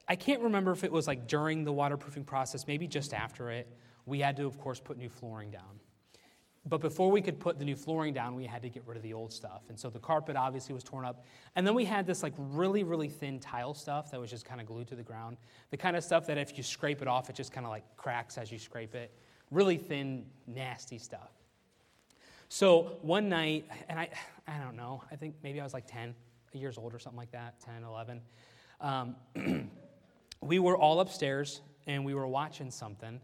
I 0.08 0.16
can't 0.16 0.42
remember 0.44 0.72
if 0.72 0.84
it 0.86 0.92
was 0.92 1.08
like 1.08 1.28
during 1.28 1.66
the 1.66 1.74
waterproofing 1.74 2.24
process, 2.24 2.68
maybe 2.68 2.88
just 2.88 3.14
after 3.14 3.50
it. 3.50 3.68
We 4.06 4.20
had 4.20 4.38
to, 4.38 4.46
of 4.46 4.58
course, 4.60 4.80
put 4.80 4.98
new 4.98 5.10
flooring 5.10 5.52
down. 5.52 5.80
But 6.66 6.82
before 6.82 7.10
we 7.10 7.22
could 7.22 7.40
put 7.40 7.58
the 7.58 7.66
new 7.66 7.76
flooring 7.76 8.14
down, 8.14 8.36
we 8.36 8.46
had 8.46 8.62
to 8.64 8.70
get 8.70 8.84
rid 8.86 8.98
of 8.98 9.04
the 9.04 9.14
old 9.14 9.32
stuff. 9.32 9.64
And 9.70 9.80
so 9.80 9.90
the 9.90 10.00
carpet 10.00 10.36
obviously 10.36 10.74
was 10.74 10.84
torn 10.84 11.06
up. 11.06 11.26
And 11.56 11.66
then 11.66 11.74
we 11.74 11.86
had 11.86 12.06
this 12.06 12.22
like 12.22 12.34
really, 12.38 12.84
really 12.84 13.08
thin 13.08 13.40
tile 13.40 13.74
stuff 13.74 14.12
that 14.12 14.20
was 14.20 14.30
just 14.30 14.46
kind 14.46 14.60
of 14.60 14.68
glued 14.68 14.88
to 14.90 14.96
the 14.96 15.04
ground. 15.04 15.38
The 15.72 15.78
kind 15.78 15.96
of 15.96 16.04
stuff 16.04 16.28
that 16.28 16.38
if 16.38 16.58
you 16.58 16.64
scrape 16.64 17.02
it 17.02 17.08
off, 17.08 17.30
it 17.30 17.36
just 17.36 17.54
kind 17.54 17.66
of 17.66 17.72
like 17.72 17.84
cracks 17.96 18.38
as 18.38 18.52
you 18.52 18.60
scrape 18.60 18.94
it. 18.94 19.14
Really 19.52 19.78
thin, 19.78 20.26
nasty 20.48 20.98
stuff. 20.98 21.32
So 22.50 22.98
one 23.02 23.30
night, 23.30 23.66
and 23.88 24.00
I, 24.00 24.10
I 24.48 24.58
don't 24.58 24.76
know, 24.76 25.04
I 25.12 25.16
think 25.16 25.36
maybe 25.44 25.62
I 25.62 25.64
was 25.64 25.74
like 25.74 25.88
10 25.88 26.14
years 26.54 26.78
old 26.78 26.94
or 26.94 27.00
something 27.00 27.18
like 27.18 27.32
that, 27.32 27.60
10, 27.62 27.84
11. 27.84 28.22
Um, 28.82 29.16
we 30.42 30.60
were 30.60 30.78
all 30.78 31.00
upstairs 31.00 31.62
and 31.88 32.04
we 32.04 32.14
were 32.14 32.28
watching 32.28 32.70
something 32.70 33.22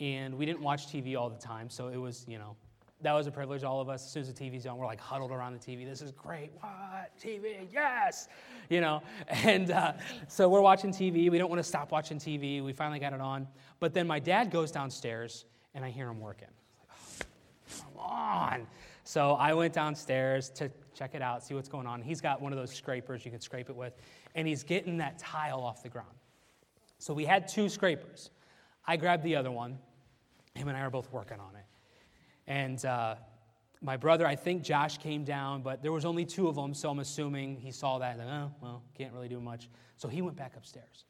and 0.00 0.36
we 0.36 0.46
didn't 0.46 0.62
watch 0.62 0.86
TV 0.86 1.16
all 1.16 1.28
the 1.28 1.38
time, 1.38 1.68
so 1.70 1.88
it 1.88 1.96
was, 1.96 2.24
you 2.28 2.38
know, 2.38 2.56
that 3.00 3.12
was 3.12 3.26
a 3.26 3.30
privilege. 3.30 3.62
All 3.62 3.80
of 3.80 3.88
us, 3.88 4.04
as 4.04 4.10
soon 4.10 4.22
as 4.22 4.32
the 4.32 4.44
TV's 4.44 4.66
on, 4.66 4.76
we're 4.76 4.86
like 4.86 5.00
huddled 5.00 5.30
around 5.30 5.52
the 5.52 5.58
TV. 5.58 5.88
This 5.88 6.02
is 6.02 6.10
great. 6.10 6.50
What? 6.60 7.12
TV? 7.22 7.68
Yes. 7.72 8.28
You 8.68 8.80
know, 8.80 9.02
and 9.28 9.70
uh, 9.70 9.92
so 10.26 10.48
we're 10.48 10.60
watching 10.60 10.90
TV. 10.90 11.30
We 11.30 11.38
don't 11.38 11.50
want 11.50 11.60
to 11.60 11.68
stop 11.68 11.92
watching 11.92 12.18
TV. 12.18 12.62
We 12.62 12.72
finally 12.72 12.98
got 12.98 13.12
it 13.12 13.20
on. 13.20 13.46
But 13.78 13.94
then 13.94 14.06
my 14.06 14.18
dad 14.18 14.50
goes 14.50 14.72
downstairs, 14.72 15.44
and 15.74 15.84
I 15.84 15.90
hear 15.90 16.08
him 16.08 16.20
working. 16.20 16.48
Like, 16.78 16.98
oh, 17.22 17.26
come 17.80 18.00
on. 18.04 18.66
So 19.04 19.34
I 19.34 19.54
went 19.54 19.72
downstairs 19.72 20.50
to 20.50 20.70
check 20.94 21.14
it 21.14 21.22
out, 21.22 21.44
see 21.44 21.54
what's 21.54 21.68
going 21.68 21.86
on. 21.86 22.02
He's 22.02 22.20
got 22.20 22.42
one 22.42 22.52
of 22.52 22.58
those 22.58 22.72
scrapers 22.72 23.24
you 23.24 23.30
can 23.30 23.40
scrape 23.40 23.70
it 23.70 23.76
with, 23.76 23.94
and 24.34 24.46
he's 24.46 24.62
getting 24.62 24.98
that 24.98 25.18
tile 25.18 25.60
off 25.60 25.82
the 25.82 25.88
ground. 25.88 26.14
So 26.98 27.14
we 27.14 27.24
had 27.24 27.46
two 27.46 27.68
scrapers. 27.68 28.30
I 28.86 28.96
grabbed 28.96 29.22
the 29.22 29.36
other 29.36 29.50
one, 29.50 29.78
him 30.58 30.68
and 30.68 30.76
I 30.76 30.80
are 30.80 30.90
both 30.90 31.10
working 31.12 31.38
on 31.40 31.54
it. 31.56 31.64
And 32.46 32.84
uh, 32.84 33.16
my 33.80 33.96
brother, 33.96 34.26
I 34.26 34.36
think 34.36 34.62
Josh 34.62 34.98
came 34.98 35.24
down, 35.24 35.62
but 35.62 35.82
there 35.82 35.92
was 35.92 36.04
only 36.04 36.24
two 36.24 36.48
of 36.48 36.56
them, 36.56 36.74
so 36.74 36.90
I'm 36.90 36.98
assuming 36.98 37.56
he 37.56 37.70
saw 37.70 37.98
that. 37.98 38.18
Like, 38.18 38.28
oh, 38.28 38.50
well, 38.60 38.82
can't 38.96 39.12
really 39.12 39.28
do 39.28 39.40
much. 39.40 39.68
So 39.96 40.08
he 40.08 40.22
went 40.22 40.36
back 40.36 40.56
upstairs. 40.56 41.04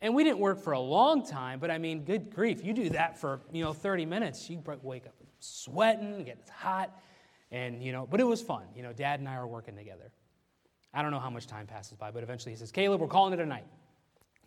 And 0.00 0.14
we 0.14 0.24
didn't 0.24 0.38
work 0.38 0.62
for 0.62 0.72
a 0.72 0.80
long 0.80 1.26
time, 1.26 1.58
but 1.58 1.70
I 1.70 1.78
mean, 1.78 2.04
good 2.04 2.34
grief, 2.34 2.62
you 2.62 2.74
do 2.74 2.90
that 2.90 3.18
for, 3.18 3.40
you 3.50 3.64
know, 3.64 3.72
30 3.72 4.04
minutes, 4.04 4.48
you 4.50 4.62
wake 4.82 5.06
up 5.06 5.14
sweating, 5.38 6.24
get 6.24 6.38
hot, 6.54 6.90
and, 7.50 7.82
you 7.82 7.92
know, 7.92 8.06
but 8.06 8.20
it 8.20 8.24
was 8.24 8.42
fun. 8.42 8.64
You 8.74 8.82
know, 8.82 8.92
dad 8.92 9.20
and 9.20 9.28
I 9.28 9.36
are 9.36 9.46
working 9.46 9.76
together. 9.76 10.10
I 10.92 11.02
don't 11.02 11.10
know 11.10 11.18
how 11.18 11.30
much 11.30 11.46
time 11.46 11.66
passes 11.66 11.96
by, 11.96 12.10
but 12.10 12.22
eventually 12.22 12.52
he 12.52 12.58
says, 12.58 12.72
Caleb, 12.72 13.00
we're 13.00 13.06
calling 13.06 13.32
it 13.32 13.40
a 13.40 13.46
night. 13.46 13.66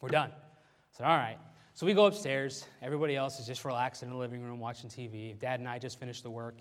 We're 0.01 0.09
done. 0.09 0.31
I 0.31 0.97
said, 0.97 1.05
all 1.05 1.17
right. 1.17 1.37
So 1.79 1.85
we 1.85 1.93
go 1.93 2.07
upstairs. 2.07 2.65
Everybody 2.81 3.15
else 3.15 3.39
is 3.39 3.47
just 3.47 3.63
relaxing 3.63 4.09
in 4.09 4.13
the 4.13 4.19
living 4.19 4.43
room 4.43 4.59
watching 4.59 4.89
TV. 4.89 5.39
Dad 5.39 5.61
and 5.61 5.69
I 5.69 5.79
just 5.79 5.97
finished 5.97 6.23
the 6.23 6.29
work. 6.29 6.57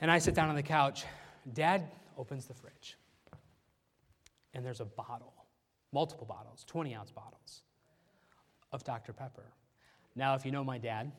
And 0.00 0.10
I 0.10 0.18
sit 0.18 0.34
down 0.34 0.48
on 0.48 0.56
the 0.56 0.62
couch. 0.62 1.04
Dad 1.52 1.84
opens 2.16 2.46
the 2.46 2.54
fridge. 2.54 2.96
And 4.54 4.64
there's 4.64 4.80
a 4.80 4.86
bottle, 4.86 5.34
multiple 5.92 6.24
bottles, 6.24 6.64
20 6.68 6.94
ounce 6.94 7.10
bottles 7.10 7.60
of 8.72 8.82
Dr. 8.82 9.12
Pepper. 9.12 9.52
Now, 10.16 10.34
if 10.34 10.46
you 10.46 10.52
know 10.52 10.64
my 10.64 10.78
dad, 10.78 11.12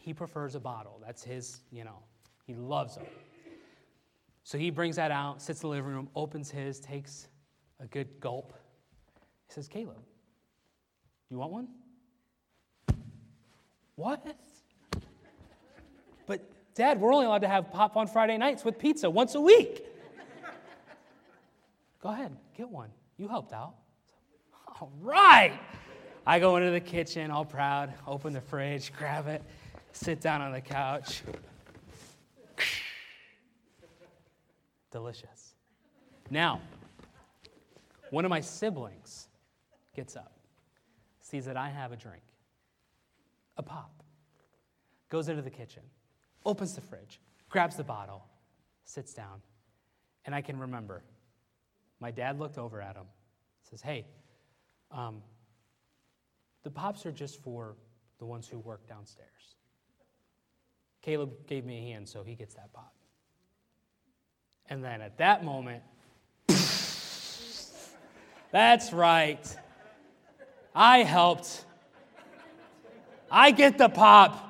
he 0.00 0.12
prefers 0.12 0.56
a 0.56 0.60
bottle. 0.60 1.00
That's 1.06 1.22
his, 1.22 1.60
you 1.70 1.84
know, 1.84 2.00
he 2.44 2.56
loves 2.56 2.96
them. 2.96 3.06
So 4.42 4.58
he 4.58 4.70
brings 4.70 4.96
that 4.96 5.12
out, 5.12 5.40
sits 5.40 5.62
in 5.62 5.68
the 5.68 5.76
living 5.76 5.92
room, 5.92 6.08
opens 6.16 6.50
his, 6.50 6.80
takes 6.80 7.28
a 7.78 7.86
good 7.86 8.18
gulp. 8.18 8.52
He 9.46 9.54
says, 9.54 9.68
Caleb, 9.68 10.02
you 11.32 11.38
want 11.38 11.52
one? 11.52 11.68
What? 13.94 14.36
But, 16.26 16.42
Dad, 16.74 17.00
we're 17.00 17.10
only 17.10 17.24
allowed 17.24 17.40
to 17.40 17.48
have 17.48 17.72
pop 17.72 17.96
on 17.96 18.06
Friday 18.06 18.36
nights 18.36 18.66
with 18.66 18.78
pizza 18.78 19.08
once 19.08 19.34
a 19.34 19.40
week. 19.40 19.82
Go 22.02 22.10
ahead, 22.10 22.36
get 22.54 22.68
one. 22.68 22.90
You 23.16 23.28
helped 23.28 23.54
out. 23.54 23.76
All 24.78 24.92
right. 25.00 25.58
I 26.26 26.38
go 26.38 26.56
into 26.56 26.70
the 26.70 26.80
kitchen, 26.80 27.30
all 27.30 27.46
proud, 27.46 27.94
open 28.06 28.34
the 28.34 28.40
fridge, 28.42 28.92
grab 28.92 29.26
it, 29.26 29.42
sit 29.92 30.20
down 30.20 30.42
on 30.42 30.52
the 30.52 30.60
couch. 30.60 31.22
Delicious. 34.90 35.54
Now, 36.30 36.60
one 38.10 38.26
of 38.26 38.28
my 38.28 38.40
siblings 38.40 39.28
gets 39.94 40.14
up 40.14 40.32
sees 41.32 41.46
that 41.46 41.56
I 41.56 41.70
have 41.70 41.92
a 41.92 41.96
drink, 41.96 42.22
a 43.56 43.62
pop, 43.62 44.02
goes 45.08 45.30
into 45.30 45.40
the 45.40 45.48
kitchen, 45.48 45.82
opens 46.44 46.74
the 46.74 46.82
fridge, 46.82 47.20
grabs 47.48 47.74
the 47.74 47.82
bottle, 47.82 48.26
sits 48.84 49.14
down, 49.14 49.40
and 50.26 50.34
I 50.34 50.42
can 50.42 50.58
remember 50.58 51.02
my 52.00 52.10
dad 52.10 52.38
looked 52.38 52.58
over 52.58 52.82
at 52.82 52.96
him, 52.96 53.06
says, 53.62 53.80
Hey, 53.80 54.04
um, 54.90 55.22
the 56.64 56.70
pops 56.70 57.06
are 57.06 57.12
just 57.12 57.40
for 57.42 57.76
the 58.18 58.26
ones 58.26 58.46
who 58.46 58.58
work 58.58 58.86
downstairs. 58.86 59.56
Caleb 61.00 61.46
gave 61.46 61.64
me 61.64 61.78
a 61.78 61.92
hand, 61.94 62.06
so 62.06 62.22
he 62.22 62.34
gets 62.34 62.56
that 62.56 62.70
pop. 62.74 62.92
And 64.68 64.84
then 64.84 65.00
at 65.00 65.16
that 65.16 65.46
moment, 65.46 65.82
that's 68.50 68.92
right. 68.92 69.56
I 70.74 71.02
helped. 71.02 71.64
I 73.30 73.50
get 73.50 73.78
the 73.78 73.88
pop. 73.88 74.48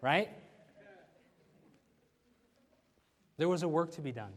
Right? 0.00 0.28
There 3.38 3.48
was 3.48 3.62
a 3.62 3.68
work 3.68 3.92
to 3.92 4.00
be 4.00 4.12
done. 4.12 4.32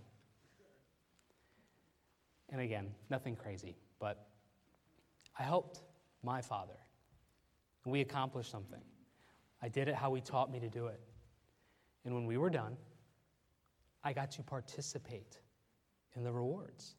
And 2.52 2.62
again, 2.62 2.88
nothing 3.10 3.36
crazy, 3.36 3.76
but 4.00 4.28
I 5.38 5.44
helped 5.44 5.82
my 6.24 6.42
father. 6.42 6.74
We 7.86 8.02
accomplished 8.02 8.52
something. 8.52 8.82
I 9.62 9.70
did 9.70 9.88
it 9.88 9.96
how 9.96 10.14
he 10.14 10.22
taught 10.22 10.52
me 10.52 10.60
to 10.60 10.70
do 10.70 10.88
it. 10.88 11.00
And 12.06 12.14
when 12.14 12.26
we 12.26 12.38
were 12.38 12.50
done, 12.50 12.78
I 14.04 14.14
got 14.14 14.32
to 14.32 14.44
participate 14.44 15.40
in 16.16 16.24
the 16.24 16.32
rewards. 16.32 16.96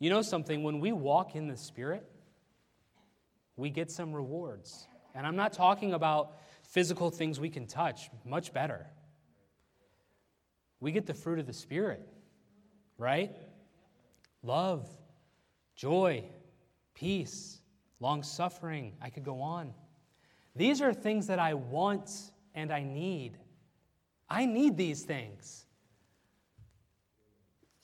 You 0.00 0.10
know 0.10 0.22
something? 0.22 0.64
When 0.64 0.80
we 0.80 0.90
walk 0.90 1.36
in 1.36 1.46
the 1.46 1.56
Spirit, 1.56 2.04
we 3.56 3.70
get 3.70 3.90
some 3.90 4.12
rewards. 4.12 4.88
And 5.14 5.26
I'm 5.26 5.36
not 5.36 5.52
talking 5.52 5.92
about 5.92 6.38
physical 6.64 7.10
things 7.10 7.38
we 7.38 7.50
can 7.50 7.66
touch, 7.66 8.10
much 8.24 8.52
better. 8.52 8.86
We 10.80 10.90
get 10.90 11.06
the 11.06 11.14
fruit 11.14 11.38
of 11.38 11.46
the 11.46 11.52
Spirit, 11.52 12.08
right? 12.96 13.36
Love, 14.42 14.88
joy, 15.76 16.24
peace, 16.94 17.60
long 18.00 18.22
suffering. 18.22 18.94
I 19.02 19.10
could 19.10 19.24
go 19.24 19.42
on. 19.42 19.74
These 20.56 20.80
are 20.80 20.94
things 20.94 21.26
that 21.26 21.38
I 21.38 21.54
want 21.54 22.10
and 22.54 22.72
I 22.72 22.82
need. 22.82 23.36
I 24.30 24.46
need 24.46 24.78
these 24.78 25.02
things. 25.02 25.66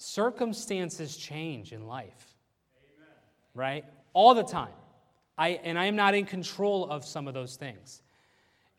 Circumstances 0.07 1.17
change 1.17 1.73
in 1.73 1.89
life, 1.89 2.37
Amen. 2.97 3.09
right? 3.55 3.85
All 4.13 4.35
the 4.35 4.45
time. 4.45 4.73
I, 5.37 5.49
and 5.65 5.77
I 5.77 5.87
am 5.87 5.97
not 5.97 6.15
in 6.15 6.27
control 6.27 6.89
of 6.89 7.05
some 7.05 7.27
of 7.27 7.35
those 7.35 7.57
things. 7.57 8.03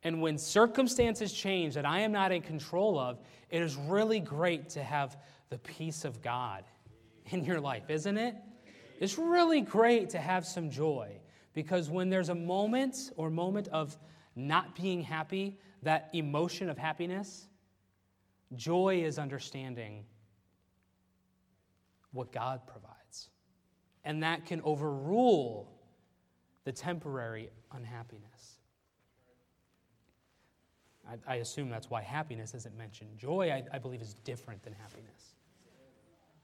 And 0.04 0.22
when 0.22 0.38
circumstances 0.38 1.34
change 1.34 1.74
that 1.74 1.86
I 1.86 2.00
am 2.00 2.14
not 2.14 2.32
in 2.32 2.42
control 2.42 2.98
of, 2.98 3.20
it 3.50 3.62
is 3.62 3.76
really 3.76 4.22
great 4.22 4.70
to 4.70 4.84
have 4.84 5.18
the 5.50 5.58
peace 5.58 6.06
of 6.06 6.22
God 6.22 6.64
in 7.26 7.44
your 7.44 7.60
life, 7.60 7.90
isn't 7.90 8.18
it? 8.18 8.36
It's 9.02 9.18
really 9.18 9.60
great 9.60 10.12
to 10.12 10.20
have 10.20 10.46
some 10.46 10.70
joy 10.70 11.12
because 11.54 11.90
when 11.90 12.10
there's 12.10 12.30
a 12.30 12.36
moment 12.36 13.12
or 13.18 13.30
moment 13.30 13.68
of 13.68 13.98
not 14.38 14.78
being 14.78 15.02
happy, 15.02 15.60
that 15.84 16.10
emotion 16.14 16.70
of 16.70 16.78
happiness, 16.78 17.50
joy 18.56 19.04
is 19.04 19.20
understanding 19.20 20.06
what 22.12 22.32
God 22.32 22.62
provides. 22.68 23.30
And 24.04 24.24
that 24.24 24.46
can 24.46 24.62
overrule 24.64 25.72
the 26.64 26.72
temporary 26.72 27.50
unhappiness. 27.72 28.58
I, 31.08 31.34
I, 31.34 31.36
assume 31.38 31.70
that's 31.70 31.90
why 31.90 32.02
happiness 32.02 32.54
isn't 32.54 32.78
mentioned. 32.78 33.18
Joy, 33.18 33.52
I, 33.52 33.64
I 33.76 33.80
believe, 33.80 34.02
is 34.02 34.14
different 34.14 34.62
than 34.64 34.74
happiness. 34.74 35.36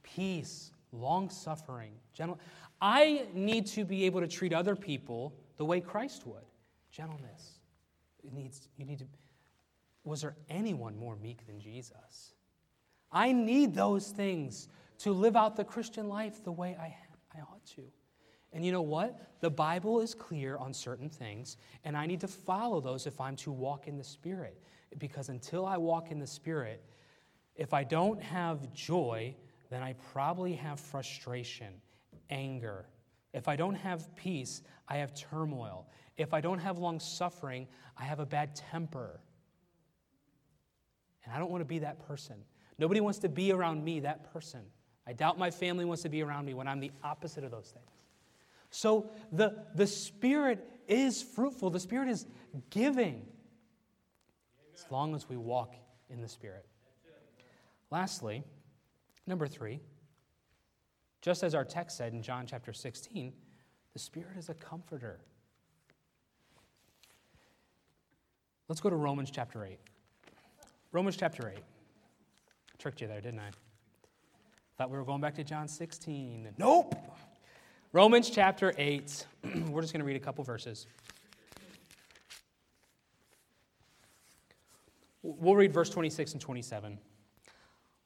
Peace, 0.04 0.72
long 0.94 1.30
suffering, 1.30 1.92
gentle. 2.14 2.40
I 2.82 3.26
need 3.34 3.66
to 3.68 3.84
be 3.84 4.06
able 4.06 4.22
to 4.22 4.28
treat 4.28 4.54
other 4.54 4.76
people 4.76 5.34
the 5.58 5.66
way 5.66 5.82
Christ 5.82 6.26
would. 6.26 6.44
Gentleness. 6.92 7.60
It 8.24 8.34
needs, 8.34 8.68
you 8.78 8.86
need 8.86 9.00
to. 9.00 9.06
Was 10.06 10.22
there 10.22 10.36
anyone 10.50 10.98
more 10.98 11.16
meek 11.16 11.46
than 11.48 11.60
Jesus? 11.60 12.34
I 13.12 13.32
need 13.32 13.74
those 13.74 14.10
things 14.10 14.68
to 15.00 15.12
live 15.12 15.36
out 15.36 15.56
the 15.56 15.64
Christian 15.64 16.08
life 16.08 16.44
the 16.44 16.52
way 16.52 16.78
I, 16.80 16.96
I 17.36 17.42
ought 17.42 17.66
to. 17.76 17.84
And 18.54 18.64
you 18.64 18.72
know 18.72 18.84
what? 18.84 19.20
The 19.42 19.50
Bible 19.50 20.00
is 20.00 20.14
clear 20.14 20.58
on 20.58 20.74
certain 20.74 21.10
things, 21.10 21.58
and 21.84 21.98
I 21.98 22.06
need 22.06 22.22
to 22.22 22.28
follow 22.28 22.80
those 22.80 23.08
if 23.08 23.20
I'm 23.20 23.36
to 23.38 23.52
walk 23.52 23.88
in 23.88 23.98
the 23.98 24.04
Spirit. 24.04 24.62
Because 25.00 25.30
until 25.30 25.66
I 25.66 25.78
walk 25.78 26.12
in 26.12 26.20
the 26.20 26.28
Spirit, 26.28 26.84
if 27.56 27.74
I 27.74 27.84
don't 27.84 28.22
have 28.22 28.72
joy, 28.74 29.36
then 29.72 29.82
I 29.82 29.94
probably 30.12 30.54
have 30.54 30.80
frustration, 30.80 31.74
anger. 32.30 32.86
If 33.34 33.48
I 33.48 33.56
don't 33.56 33.74
have 33.74 34.16
peace, 34.16 34.62
I 34.88 34.98
have 34.98 35.16
turmoil. 35.16 35.88
If 36.16 36.34
I 36.34 36.42
don't 36.42 36.60
have 36.60 36.78
long 36.78 37.00
suffering, 37.00 37.68
I 37.98 38.04
have 38.04 38.20
a 38.20 38.26
bad 38.26 38.56
temper. 38.56 39.20
And 41.26 41.34
I 41.34 41.40
don't 41.40 41.50
want 41.50 41.62
to 41.62 41.66
be 41.66 41.80
that 41.80 42.06
person. 42.06 42.36
Nobody 42.78 43.02
wants 43.02 43.20
to 43.20 43.30
be 43.30 43.52
around 43.52 43.84
me, 43.84 44.02
that 44.02 44.32
person. 44.32 44.62
I 45.06 45.14
doubt 45.14 45.38
my 45.38 45.52
family 45.52 45.86
wants 45.86 46.04
to 46.04 46.10
be 46.10 46.24
around 46.24 46.46
me 46.46 46.54
when 46.54 46.68
I'm 46.68 46.80
the 46.80 46.92
opposite 47.04 47.44
of 47.44 47.52
those 47.52 47.74
things. 47.74 47.86
So 48.70 49.10
the, 49.32 49.66
the 49.76 49.86
Spirit 49.86 50.68
is 50.88 51.22
fruitful, 51.22 51.70
the 51.70 51.80
Spirit 51.80 52.10
is 52.10 52.26
giving 52.70 53.26
as 54.74 54.86
long 54.90 55.14
as 55.14 55.30
we 55.30 55.38
walk 55.38 55.76
in 56.10 56.22
the 56.22 56.28
Spirit. 56.28 56.66
Lastly, 57.92 58.44
number 59.28 59.48
three, 59.48 59.80
just 61.22 61.44
as 61.44 61.54
our 61.54 61.64
text 61.64 61.98
said 61.98 62.14
in 62.14 62.22
John 62.22 62.46
chapter 62.48 62.74
16, 62.74 63.34
the 63.94 64.00
Spirit 64.00 64.38
is 64.38 64.50
a 64.50 64.54
comforter. 64.56 65.20
Let's 68.68 68.82
go 68.82 68.90
to 68.90 68.96
Romans 68.96 69.30
chapter 69.30 69.64
8. 69.64 69.78
Romans 70.92 71.16
chapter 71.16 71.54
8. 71.56 71.60
Tricked 72.80 73.02
you 73.02 73.08
there, 73.08 73.22
didn't 73.22 73.40
I? 73.40 73.52
Thought 74.78 74.90
we 74.90 74.98
were 74.98 75.04
going 75.04 75.22
back 75.22 75.36
to 75.36 75.44
John 75.44 75.68
16. 75.68 76.50
Nope. 76.58 76.96
Romans 77.92 78.32
chapter 78.32 78.74
8. 78.76 79.28
we're 79.68 79.82
just 79.82 79.94
going 79.94 80.00
to 80.00 80.06
read 80.06 80.16
a 80.16 80.20
couple 80.20 80.44
verses. 80.44 80.88
We'll 85.22 85.56
read 85.56 85.72
verse 85.72 85.92
26 85.92 86.34
and 86.34 86.42
27. 86.42 86.98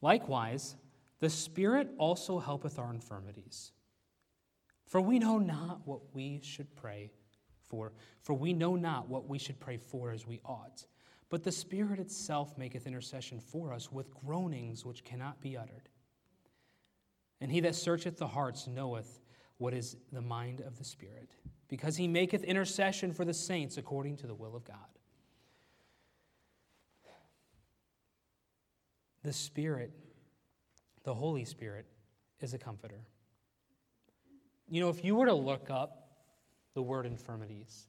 Likewise, 0.02 0.76
the 1.22 1.30
Spirit 1.30 1.90
also 1.98 2.38
helpeth 2.38 2.78
our 2.78 2.92
infirmities. 2.94 3.72
For 4.86 5.00
we 5.00 5.20
know 5.20 5.40
not 5.40 5.80
what 5.86 6.02
we 6.14 6.42
should 6.44 6.76
pray 6.76 7.12
for, 7.70 7.94
for 8.22 8.34
we 8.34 8.52
know 8.52 8.76
not 8.76 9.08
what 9.08 9.26
we 9.26 9.40
should 9.40 9.60
pray 9.62 9.78
for 9.78 10.12
as 10.12 10.28
we 10.28 10.42
ought. 10.44 10.86
But 11.30 11.44
the 11.44 11.52
Spirit 11.52 12.00
itself 12.00 12.58
maketh 12.58 12.88
intercession 12.88 13.40
for 13.40 13.72
us 13.72 13.90
with 13.90 14.14
groanings 14.14 14.86
which 14.86 15.06
cannot 15.06 15.40
be 15.40 15.56
uttered. 15.56 15.88
And 17.40 17.52
he 17.52 17.60
that 17.62 17.76
searcheth 17.76 18.18
the 18.18 18.28
hearts 18.28 18.68
knoweth 18.68 19.22
what 19.58 19.74
is 19.74 19.96
the 20.12 20.22
mind 20.22 20.62
of 20.62 20.78
the 20.78 20.84
Spirit, 20.84 21.32
because 21.68 21.98
he 21.98 22.08
maketh 22.08 22.44
intercession 22.44 23.12
for 23.12 23.26
the 23.26 23.34
saints 23.34 23.78
according 23.78 24.18
to 24.18 24.28
the 24.28 24.36
will 24.36 24.56
of 24.56 24.64
God. 24.64 24.78
The 29.24 29.34
Spirit, 29.34 29.92
the 31.04 31.14
Holy 31.14 31.44
Spirit, 31.44 31.86
is 32.40 32.54
a 32.54 32.58
comforter. 32.58 33.02
You 34.70 34.82
know, 34.82 34.90
if 34.90 35.04
you 35.04 35.16
were 35.16 35.26
to 35.26 35.34
look 35.34 35.70
up 35.70 36.10
the 36.74 36.82
word 36.82 37.06
infirmities, 37.06 37.88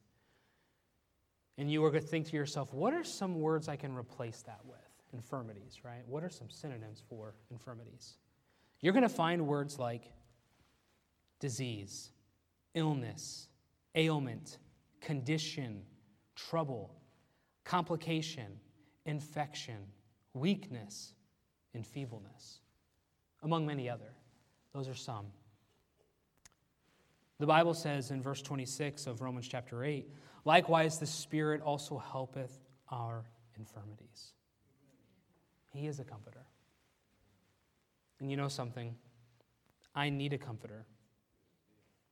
and 1.59 1.71
you 1.71 1.83
were 1.83 1.91
to 1.91 2.01
think 2.01 2.27
to 2.29 2.37
yourself, 2.37 2.73
what 2.73 2.95
are 2.95 3.05
some 3.05 3.41
words 3.41 3.69
I 3.69 3.77
can 3.77 3.95
replace 3.95 4.43
that 4.43 4.61
with? 4.65 4.79
Infirmities, 5.13 5.81
right? 5.85 6.03
What 6.07 6.23
are 6.23 6.31
some 6.31 6.49
synonyms 6.49 7.03
for 7.09 7.35
infirmities? 7.51 8.17
You're 8.81 8.93
going 8.93 9.03
to 9.03 9.09
find 9.09 9.47
words 9.47 9.79
like 9.79 10.05
disease, 11.41 12.11
illness, 12.75 13.49
ailment, 13.95 14.59
condition, 15.01 15.83
trouble, 16.37 16.95
complication, 17.65 18.61
infection, 19.05 19.79
weakness, 20.35 21.15
and 21.75 21.87
feebleness, 21.87 22.61
among 23.43 23.67
many 23.67 23.89
other. 23.89 24.13
Those 24.73 24.89
are 24.89 24.95
some. 24.95 25.27
The 27.39 27.47
Bible 27.47 27.75
says 27.75 28.11
in 28.11 28.21
verse 28.21 28.43
26 28.43 29.07
of 29.07 29.21
Romans 29.21 29.47
chapter 29.49 29.85
8, 29.85 30.09
likewise 30.45 30.99
the 30.99 31.07
Spirit 31.07 31.63
also 31.63 31.99
helpeth 31.99 32.59
our 32.91 33.25
infirmities. 33.57 34.33
He 35.73 35.87
is 35.87 36.01
a 36.01 36.05
comforter. 36.05 36.45
And 38.21 38.31
you 38.31 38.37
know 38.37 38.49
something? 38.49 38.95
I 39.95 40.11
need 40.11 40.33
a 40.33 40.39
comforter 40.39 40.85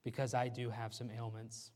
because 0.05 0.35
I 0.35 0.49
do 0.49 0.71
have 0.71 0.95
some 0.95 1.11
ailments. 1.11 1.71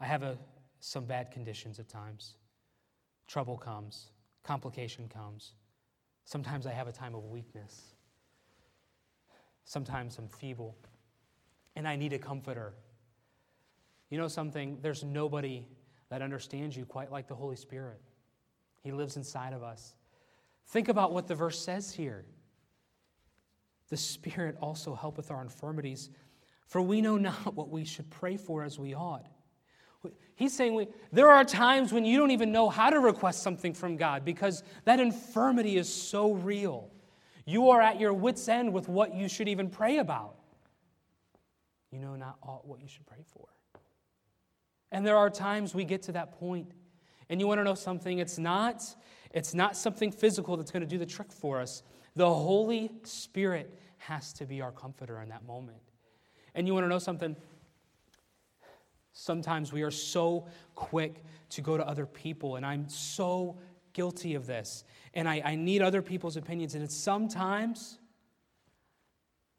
I 0.00 0.06
have 0.06 0.22
a, 0.22 0.38
some 0.80 1.04
bad 1.04 1.30
conditions 1.30 1.78
at 1.78 1.88
times. 1.88 2.34
Trouble 3.26 3.56
comes, 3.56 4.08
complication 4.42 5.08
comes. 5.08 5.52
Sometimes 6.24 6.66
I 6.66 6.72
have 6.72 6.88
a 6.88 6.92
time 6.92 7.14
of 7.14 7.24
weakness. 7.24 7.94
Sometimes 9.64 10.16
I'm 10.18 10.28
feeble. 10.28 10.76
And 11.76 11.86
I 11.86 11.96
need 11.96 12.12
a 12.12 12.18
comforter. 12.18 12.72
You 14.10 14.18
know 14.18 14.28
something? 14.28 14.78
There's 14.80 15.04
nobody 15.04 15.66
that 16.08 16.22
understands 16.22 16.76
you 16.76 16.86
quite 16.86 17.12
like 17.12 17.28
the 17.28 17.34
Holy 17.34 17.56
Spirit. 17.56 18.00
He 18.82 18.92
lives 18.92 19.16
inside 19.16 19.52
of 19.52 19.62
us. 19.62 19.94
Think 20.68 20.88
about 20.88 21.12
what 21.12 21.26
the 21.26 21.34
verse 21.34 21.58
says 21.58 21.92
here. 21.92 22.24
The 23.88 23.96
Spirit 23.96 24.56
also 24.60 24.94
helpeth 24.94 25.30
our 25.30 25.40
infirmities, 25.40 26.10
for 26.66 26.80
we 26.82 27.00
know 27.00 27.16
not 27.16 27.54
what 27.54 27.70
we 27.70 27.84
should 27.84 28.10
pray 28.10 28.36
for 28.36 28.62
as 28.62 28.78
we 28.78 28.94
ought. 28.94 29.26
He's 30.36 30.56
saying 30.56 30.74
we, 30.74 30.86
there 31.10 31.32
are 31.32 31.44
times 31.44 31.92
when 31.92 32.04
you 32.04 32.16
don't 32.18 32.30
even 32.30 32.52
know 32.52 32.68
how 32.68 32.90
to 32.90 33.00
request 33.00 33.42
something 33.42 33.74
from 33.74 33.96
God 33.96 34.24
because 34.24 34.62
that 34.84 35.00
infirmity 35.00 35.76
is 35.76 35.92
so 35.92 36.32
real. 36.32 36.90
You 37.44 37.70
are 37.70 37.80
at 37.80 37.98
your 37.98 38.12
wits' 38.12 38.46
end 38.46 38.72
with 38.72 38.88
what 38.88 39.14
you 39.14 39.28
should 39.28 39.48
even 39.48 39.68
pray 39.68 39.98
about. 39.98 40.36
You 41.90 41.98
know 41.98 42.14
not 42.14 42.36
what 42.64 42.80
you 42.80 42.86
should 42.86 43.06
pray 43.06 43.24
for. 43.32 43.48
And 44.92 45.04
there 45.04 45.16
are 45.16 45.28
times 45.28 45.74
we 45.74 45.84
get 45.84 46.02
to 46.02 46.12
that 46.12 46.38
point, 46.38 46.70
and 47.28 47.40
you 47.40 47.46
want 47.46 47.58
to 47.58 47.64
know 47.64 47.74
something? 47.74 48.18
It's 48.18 48.38
not, 48.38 48.84
it's 49.32 49.54
not 49.54 49.76
something 49.76 50.10
physical 50.10 50.56
that's 50.56 50.70
going 50.70 50.82
to 50.82 50.86
do 50.86 50.98
the 50.98 51.06
trick 51.06 51.32
for 51.32 51.60
us. 51.60 51.82
The 52.14 52.32
Holy 52.32 52.90
Spirit 53.04 53.78
has 53.98 54.32
to 54.34 54.46
be 54.46 54.60
our 54.60 54.72
comforter 54.72 55.20
in 55.20 55.28
that 55.28 55.44
moment. 55.44 55.78
And 56.54 56.66
you 56.66 56.74
want 56.74 56.84
to 56.84 56.88
know 56.88 56.98
something? 56.98 57.36
Sometimes 59.12 59.72
we 59.72 59.82
are 59.82 59.90
so 59.90 60.46
quick 60.74 61.24
to 61.50 61.60
go 61.60 61.76
to 61.76 61.86
other 61.86 62.06
people, 62.06 62.56
and 62.56 62.64
I'm 62.64 62.88
so 62.88 63.58
guilty 63.92 64.34
of 64.34 64.46
this. 64.46 64.84
And 65.14 65.28
I, 65.28 65.42
I 65.44 65.54
need 65.56 65.82
other 65.82 66.02
people's 66.02 66.36
opinions. 66.36 66.74
And 66.74 66.84
it's 66.84 66.96
sometimes, 66.96 67.98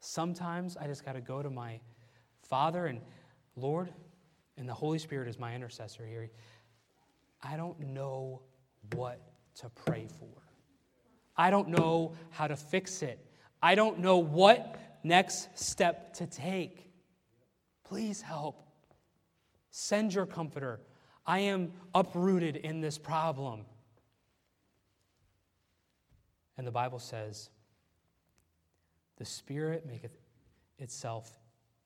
sometimes 0.00 0.76
I 0.76 0.86
just 0.86 1.04
got 1.04 1.12
to 1.12 1.20
go 1.20 1.42
to 1.42 1.50
my 1.50 1.80
Father 2.48 2.86
and 2.86 3.00
Lord, 3.54 3.92
and 4.56 4.68
the 4.68 4.74
Holy 4.74 4.98
Spirit 4.98 5.28
is 5.28 5.38
my 5.38 5.54
intercessor 5.54 6.06
here. 6.06 6.30
I 7.42 7.56
don't 7.56 7.78
know 7.80 8.42
what 8.94 9.20
to 9.56 9.70
pray 9.70 10.06
for. 10.18 10.42
I 11.36 11.50
don't 11.50 11.68
know 11.68 12.14
how 12.30 12.46
to 12.46 12.56
fix 12.56 13.02
it. 13.02 13.18
I 13.62 13.74
don't 13.74 14.00
know 14.00 14.18
what 14.18 14.76
next 15.02 15.48
step 15.58 16.14
to 16.14 16.26
take. 16.26 16.90
Please 17.84 18.20
help. 18.20 18.62
Send 19.70 20.12
your 20.12 20.26
comforter. 20.26 20.80
I 21.26 21.40
am 21.40 21.72
uprooted 21.94 22.56
in 22.56 22.80
this 22.80 22.98
problem. 22.98 23.64
And 26.58 26.66
the 26.66 26.72
Bible 26.72 26.98
says, 26.98 27.50
the 29.16 29.24
Spirit 29.24 29.86
maketh 29.86 30.16
itself 30.78 31.38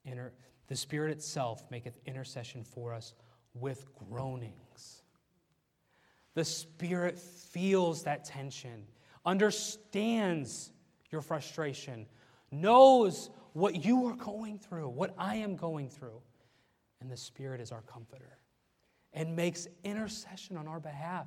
inter- 0.05 0.33
the 0.69 0.77
Spirit 0.77 1.11
itself 1.11 1.65
maketh 1.71 1.99
intercession 2.07 2.65
for 2.65 2.93
us 2.93 3.15
with 3.55 3.87
groanings. 3.95 4.64
The 6.35 6.45
Spirit 6.45 7.19
feels 7.19 8.03
that 8.03 8.25
tension, 8.25 8.87
understands 9.25 10.73
your 11.11 11.23
frustration, 11.23 12.07
knows 12.51 13.31
what 13.53 13.85
you 13.85 14.07
are 14.07 14.17
going 14.17 14.59
through, 14.59 14.89
what 14.89 15.15
I 15.17 15.37
am 15.37 15.57
going 15.57 15.89
through. 15.89 16.21
And 17.01 17.11
the 17.11 17.17
Spirit 17.17 17.61
is 17.61 17.71
our 17.71 17.83
comforter 17.83 18.39
and 19.13 19.37
makes 19.37 19.69
intercession 19.85 20.57
on 20.57 20.67
our 20.67 20.81
behalf, 20.81 21.27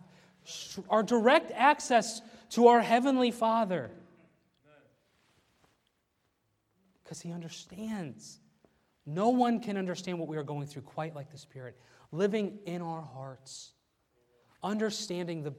our 0.90 1.04
direct 1.04 1.52
access 1.56 2.22
to 2.50 2.68
our 2.68 2.82
Heavenly 2.82 3.32
Father. 3.32 3.90
Because 7.04 7.22
He 7.22 7.32
understands. 7.32 8.40
No 9.06 9.30
one 9.30 9.62
can 9.62 9.78
understand 9.78 10.20
what 10.20 10.28
we 10.28 10.36
are 10.36 10.44
going 10.44 10.68
through 10.68 10.82
quite 10.82 11.16
like 11.16 11.32
the 11.32 11.38
Spirit, 11.38 11.80
living 12.12 12.60
in 12.66 12.82
our 12.82 13.02
hearts, 13.02 13.72
understanding 14.64 15.44
the, 15.44 15.54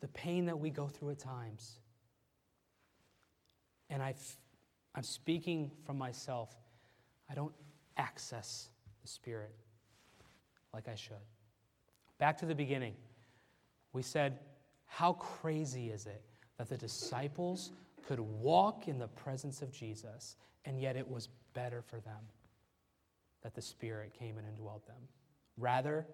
the 0.00 0.08
pain 0.08 0.46
that 0.46 0.58
we 0.58 0.70
go 0.70 0.88
through 0.88 1.10
at 1.10 1.18
times. 1.18 1.78
And 3.90 4.02
i 4.02 4.14
I'm 4.94 5.04
speaking 5.04 5.70
from 5.84 5.96
myself. 5.96 6.56
I 7.30 7.34
don't 7.34 7.52
access 7.96 8.68
the 9.02 9.08
Spirit 9.08 9.54
like 10.74 10.88
I 10.88 10.94
should. 10.94 11.16
Back 12.18 12.38
to 12.38 12.46
the 12.46 12.54
beginning, 12.54 12.94
we 13.92 14.02
said, 14.02 14.40
How 14.86 15.12
crazy 15.12 15.90
is 15.90 16.06
it 16.06 16.22
that 16.56 16.68
the 16.68 16.76
disciples 16.76 17.70
could 18.06 18.18
walk 18.18 18.88
in 18.88 18.98
the 18.98 19.08
presence 19.08 19.62
of 19.62 19.70
Jesus, 19.70 20.36
and 20.64 20.80
yet 20.80 20.96
it 20.96 21.08
was 21.08 21.28
better 21.54 21.82
for 21.82 22.00
them 22.00 22.26
that 23.42 23.54
the 23.54 23.62
Spirit 23.62 24.14
came 24.18 24.38
and 24.38 24.48
indwelt 24.48 24.86
them, 24.86 25.08
rather 25.56 26.06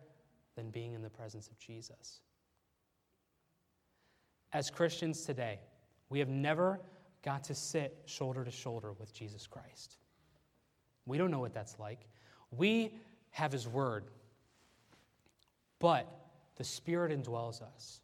than 0.56 0.70
being 0.70 0.94
in 0.94 1.02
the 1.02 1.10
presence 1.10 1.48
of 1.48 1.58
Jesus? 1.58 2.20
As 4.52 4.70
Christians 4.70 5.22
today, 5.22 5.58
we 6.08 6.18
have 6.20 6.28
never 6.28 6.80
got 7.24 7.44
to 7.44 7.54
sit 7.54 8.02
shoulder 8.06 8.44
to 8.44 8.50
shoulder 8.50 8.92
with 8.92 9.12
Jesus 9.12 9.46
Christ. 9.46 9.96
We 11.06 11.18
don't 11.18 11.30
know 11.30 11.40
what 11.40 11.54
that's 11.54 11.78
like. 11.78 12.06
We 12.50 12.94
have 13.30 13.50
His 13.52 13.66
Word, 13.66 14.04
but 15.80 16.06
the 16.56 16.64
Spirit 16.64 17.10
indwells 17.10 17.62
us. 17.62 18.00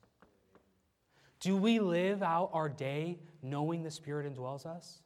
Do 1.39 1.57
we 1.57 1.79
live 1.79 2.23
out 2.23 2.51
our 2.53 2.69
day 2.69 3.19
knowing 3.43 3.83
the 3.83 3.91
Spirit 3.91 4.31
indwells 4.33 4.67
us? 4.67 5.01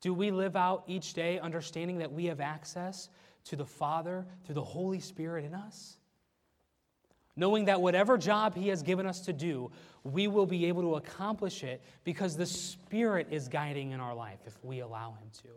Do 0.00 0.14
we 0.14 0.30
live 0.30 0.54
out 0.54 0.84
each 0.86 1.14
day 1.14 1.40
understanding 1.40 1.98
that 1.98 2.12
we 2.12 2.26
have 2.26 2.40
access 2.40 3.08
to 3.44 3.56
the 3.56 3.64
Father 3.64 4.26
through 4.44 4.54
the 4.54 4.62
Holy 4.62 5.00
Spirit 5.00 5.44
in 5.44 5.54
us? 5.54 5.96
Knowing 7.38 7.66
that 7.66 7.80
whatever 7.80 8.18
job 8.18 8.56
He 8.56 8.66
has 8.66 8.82
given 8.82 9.06
us 9.06 9.20
to 9.20 9.32
do, 9.32 9.70
we 10.02 10.26
will 10.26 10.44
be 10.44 10.66
able 10.66 10.82
to 10.82 10.96
accomplish 10.96 11.62
it 11.62 11.80
because 12.02 12.36
the 12.36 12.44
Spirit 12.44 13.28
is 13.30 13.46
guiding 13.46 13.92
in 13.92 14.00
our 14.00 14.12
life 14.12 14.40
if 14.44 14.58
we 14.64 14.80
allow 14.80 15.12
Him 15.12 15.28
to. 15.44 15.48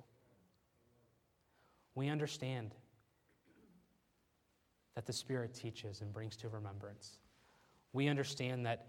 We 1.96 2.08
understand 2.08 2.76
that 4.94 5.08
the 5.08 5.12
Spirit 5.12 5.56
teaches 5.56 6.02
and 6.02 6.14
brings 6.14 6.38
to 6.38 6.50
remembrance. 6.50 7.18
We 7.94 8.10
understand 8.10 8.68
that 8.68 8.86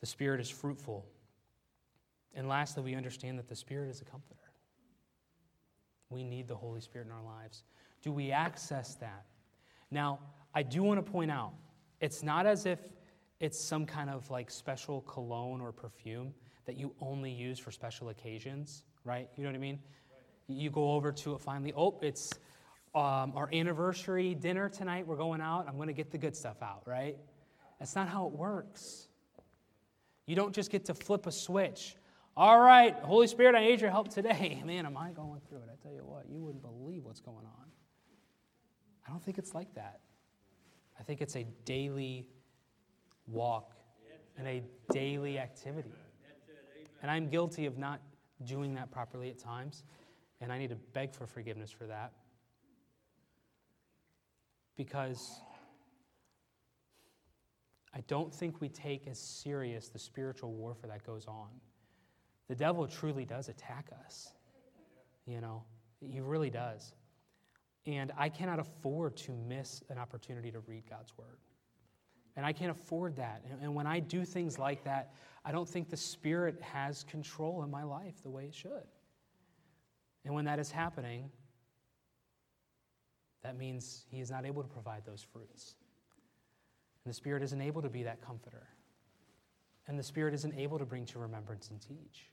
the 0.00 0.06
Spirit 0.06 0.40
is 0.40 0.48
fruitful. 0.48 1.04
And 2.34 2.48
lastly, 2.48 2.82
we 2.82 2.94
understand 2.94 3.38
that 3.38 3.46
the 3.46 3.56
Spirit 3.56 3.90
is 3.90 4.00
a 4.00 4.04
comforter. 4.06 4.40
We 6.08 6.24
need 6.24 6.48
the 6.48 6.56
Holy 6.56 6.80
Spirit 6.80 7.08
in 7.08 7.12
our 7.12 7.22
lives. 7.22 7.62
Do 8.00 8.10
we 8.10 8.32
access 8.32 8.94
that? 8.94 9.26
Now, 9.90 10.20
I 10.54 10.62
do 10.62 10.82
want 10.82 11.04
to 11.04 11.10
point 11.10 11.30
out 11.30 11.52
it's 12.00 12.22
not 12.22 12.46
as 12.46 12.66
if 12.66 12.78
it's 13.40 13.58
some 13.58 13.86
kind 13.86 14.10
of 14.10 14.30
like 14.30 14.50
special 14.50 15.00
cologne 15.02 15.60
or 15.60 15.72
perfume 15.72 16.34
that 16.66 16.76
you 16.76 16.94
only 17.00 17.30
use 17.30 17.58
for 17.58 17.70
special 17.70 18.10
occasions, 18.10 18.84
right? 19.04 19.28
You 19.36 19.44
know 19.44 19.50
what 19.50 19.56
I 19.56 19.60
mean? 19.60 19.78
Right. 20.48 20.58
You 20.58 20.70
go 20.70 20.92
over 20.92 21.12
to 21.12 21.34
it 21.34 21.40
finally, 21.40 21.72
oh, 21.76 21.98
it's 22.02 22.32
um, 22.94 23.32
our 23.36 23.48
anniversary 23.52 24.34
dinner 24.34 24.68
tonight. 24.68 25.06
We're 25.06 25.16
going 25.16 25.40
out. 25.40 25.66
I'm 25.68 25.76
going 25.76 25.88
to 25.88 25.94
get 25.94 26.10
the 26.10 26.18
good 26.18 26.36
stuff 26.36 26.62
out, 26.62 26.82
right? 26.86 27.16
That's 27.78 27.94
not 27.94 28.08
how 28.08 28.26
it 28.26 28.32
works. 28.32 29.08
You 30.26 30.36
don't 30.36 30.54
just 30.54 30.70
get 30.70 30.84
to 30.86 30.94
flip 30.94 31.26
a 31.26 31.32
switch. 31.32 31.96
All 32.36 32.60
right, 32.60 32.94
Holy 33.02 33.26
Spirit, 33.26 33.54
I 33.54 33.60
need 33.60 33.80
your 33.80 33.90
help 33.90 34.08
today. 34.08 34.62
Man, 34.66 34.86
am 34.86 34.96
I 34.96 35.10
going 35.10 35.40
through 35.48 35.58
it? 35.58 35.68
I 35.72 35.82
tell 35.82 35.92
you 35.92 36.04
what, 36.04 36.26
you 36.28 36.42
wouldn't 36.42 36.62
believe 36.62 37.04
what's 37.04 37.20
going 37.20 37.44
on. 37.44 37.66
I 39.06 39.10
don't 39.10 39.22
think 39.22 39.38
it's 39.38 39.54
like 39.54 39.74
that. 39.74 40.00
I 41.00 41.02
think 41.02 41.22
it's 41.22 41.34
a 41.34 41.46
daily 41.64 42.28
walk 43.26 43.74
and 44.36 44.46
a 44.46 44.62
daily 44.92 45.38
activity. 45.38 45.94
And 47.02 47.10
I'm 47.10 47.28
guilty 47.28 47.64
of 47.64 47.78
not 47.78 48.00
doing 48.44 48.74
that 48.74 48.90
properly 48.90 49.30
at 49.30 49.38
times, 49.38 49.84
and 50.40 50.52
I 50.52 50.58
need 50.58 50.68
to 50.70 50.76
beg 50.92 51.14
for 51.14 51.26
forgiveness 51.26 51.70
for 51.70 51.86
that 51.86 52.12
because 54.76 55.40
I 57.94 58.00
don't 58.06 58.32
think 58.32 58.60
we 58.60 58.68
take 58.68 59.06
as 59.06 59.18
serious 59.18 59.88
the 59.88 59.98
spiritual 59.98 60.52
warfare 60.52 60.90
that 60.90 61.04
goes 61.04 61.26
on. 61.26 61.48
The 62.48 62.54
devil 62.54 62.86
truly 62.86 63.24
does 63.24 63.48
attack 63.48 63.90
us. 64.04 64.32
You 65.26 65.40
know, 65.40 65.64
he 66.00 66.20
really 66.20 66.50
does. 66.50 66.94
And 67.86 68.12
I 68.16 68.28
cannot 68.28 68.58
afford 68.58 69.16
to 69.18 69.32
miss 69.32 69.82
an 69.88 69.98
opportunity 69.98 70.50
to 70.50 70.60
read 70.60 70.84
God's 70.88 71.16
word. 71.16 71.38
And 72.36 72.46
I 72.46 72.52
can't 72.52 72.70
afford 72.70 73.16
that. 73.16 73.42
And, 73.60 73.74
when 73.74 73.86
I 73.86 74.00
do 74.00 74.24
things 74.24 74.58
like 74.58 74.84
that, 74.84 75.14
I 75.44 75.52
don't 75.52 75.68
think 75.68 75.88
the 75.88 75.96
Spirit 75.96 76.60
has 76.60 77.04
control 77.04 77.62
in 77.62 77.70
my 77.70 77.82
life 77.82 78.22
the 78.22 78.30
way 78.30 78.44
it 78.44 78.54
should. 78.54 78.86
And 80.24 80.34
when 80.34 80.44
that 80.44 80.58
is 80.58 80.70
happening, 80.70 81.30
that 83.42 83.56
means 83.56 84.04
he 84.10 84.20
is 84.20 84.30
not 84.30 84.44
able 84.44 84.62
to 84.62 84.68
provide 84.68 85.04
those 85.04 85.22
fruits. 85.22 85.74
And 87.04 87.10
the 87.10 87.16
Spirit 87.16 87.42
isn't 87.42 87.60
able 87.60 87.82
to 87.82 87.88
be 87.88 88.02
that 88.02 88.20
comforter. 88.20 88.68
And 89.86 89.98
the 89.98 90.02
Spirit 90.02 90.34
isn't 90.34 90.54
able 90.54 90.78
to 90.78 90.84
bring 90.84 91.06
to 91.06 91.18
remembrance 91.18 91.70
and 91.70 91.80
teach. 91.80 92.30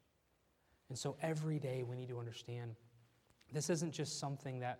And 0.89 0.97
so 0.97 1.15
every 1.21 1.59
day 1.59 1.83
we 1.83 1.95
need 1.95 2.09
to 2.09 2.19
understand 2.19 2.75
this 3.51 3.69
isn't 3.69 3.93
just 3.93 4.19
something 4.19 4.59
that, 4.59 4.79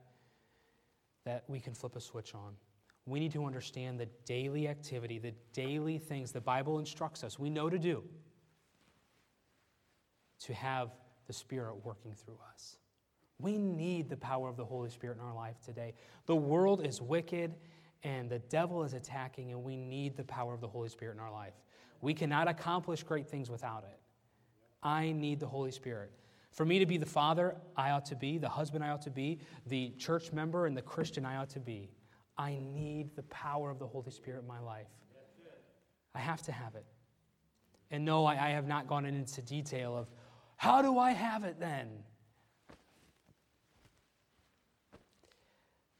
that 1.27 1.43
we 1.47 1.59
can 1.59 1.73
flip 1.73 1.97
a 1.97 1.99
switch 1.99 2.33
on. 2.33 2.55
We 3.05 3.19
need 3.19 3.33
to 3.33 3.45
understand 3.45 3.99
the 3.99 4.07
daily 4.25 4.69
activity, 4.69 5.19
the 5.19 5.33
daily 5.51 5.97
things 5.97 6.31
the 6.31 6.39
Bible 6.41 6.79
instructs 6.79 7.21
us, 7.21 7.37
we 7.37 7.49
know 7.49 7.69
to 7.69 7.77
do, 7.77 8.01
to 10.39 10.53
have 10.53 10.91
the 11.27 11.33
Spirit 11.33 11.75
working 11.83 12.13
through 12.13 12.39
us 12.53 12.77
We 13.39 13.57
need 13.57 14.09
the 14.09 14.17
power 14.17 14.49
of 14.49 14.57
the 14.57 14.65
Holy 14.65 14.89
Spirit 14.89 15.17
in 15.17 15.23
our 15.23 15.35
life 15.35 15.57
today. 15.63 15.93
The 16.25 16.35
world 16.35 16.85
is 16.85 17.01
wicked 17.01 17.53
and 18.03 18.29
the 18.29 18.39
devil 18.39 18.83
is 18.83 18.93
attacking, 18.93 19.51
and 19.51 19.63
we 19.63 19.75
need 19.75 20.15
the 20.15 20.23
power 20.23 20.53
of 20.53 20.61
the 20.61 20.67
Holy 20.67 20.89
Spirit 20.89 21.15
in 21.15 21.19
our 21.19 21.31
life. 21.31 21.53
We 22.01 22.13
cannot 22.13 22.47
accomplish 22.47 23.03
great 23.03 23.27
things 23.27 23.49
without 23.49 23.83
it. 23.83 23.99
I 24.81 25.11
need 25.11 25.39
the 25.39 25.47
Holy 25.47 25.71
Spirit. 25.71 26.11
For 26.57 26.65
me 26.65 26.79
to 26.79 26.87
be 26.87 26.97
the 26.97 27.05
father 27.05 27.55
I 27.75 27.91
ought 27.91 28.07
to 28.07 28.15
be, 28.15 28.39
the 28.39 28.49
husband 28.49 28.83
I 28.83 28.89
ought 28.89 29.03
to 29.03 29.11
be, 29.11 29.41
the 29.67 29.91
church 29.99 30.33
member 30.33 30.65
and 30.65 30.75
the 30.75 30.81
Christian 30.81 31.23
I 31.23 31.35
ought 31.35 31.51
to 31.51 31.59
be, 31.59 31.91
I 32.35 32.57
need 32.59 33.15
the 33.15 33.21
power 33.23 33.69
of 33.69 33.77
the 33.77 33.85
Holy 33.85 34.09
Spirit 34.09 34.41
in 34.41 34.47
my 34.47 34.59
life. 34.59 34.87
I 36.15 36.19
have 36.19 36.41
to 36.41 36.51
have 36.51 36.73
it. 36.73 36.83
And 37.91 38.03
no, 38.03 38.25
I, 38.25 38.47
I 38.47 38.49
have 38.49 38.67
not 38.67 38.87
gone 38.87 39.05
into 39.05 39.43
detail 39.43 39.95
of 39.95 40.07
how 40.55 40.81
do 40.81 40.97
I 40.97 41.11
have 41.11 41.43
it 41.43 41.59
then? 41.59 41.89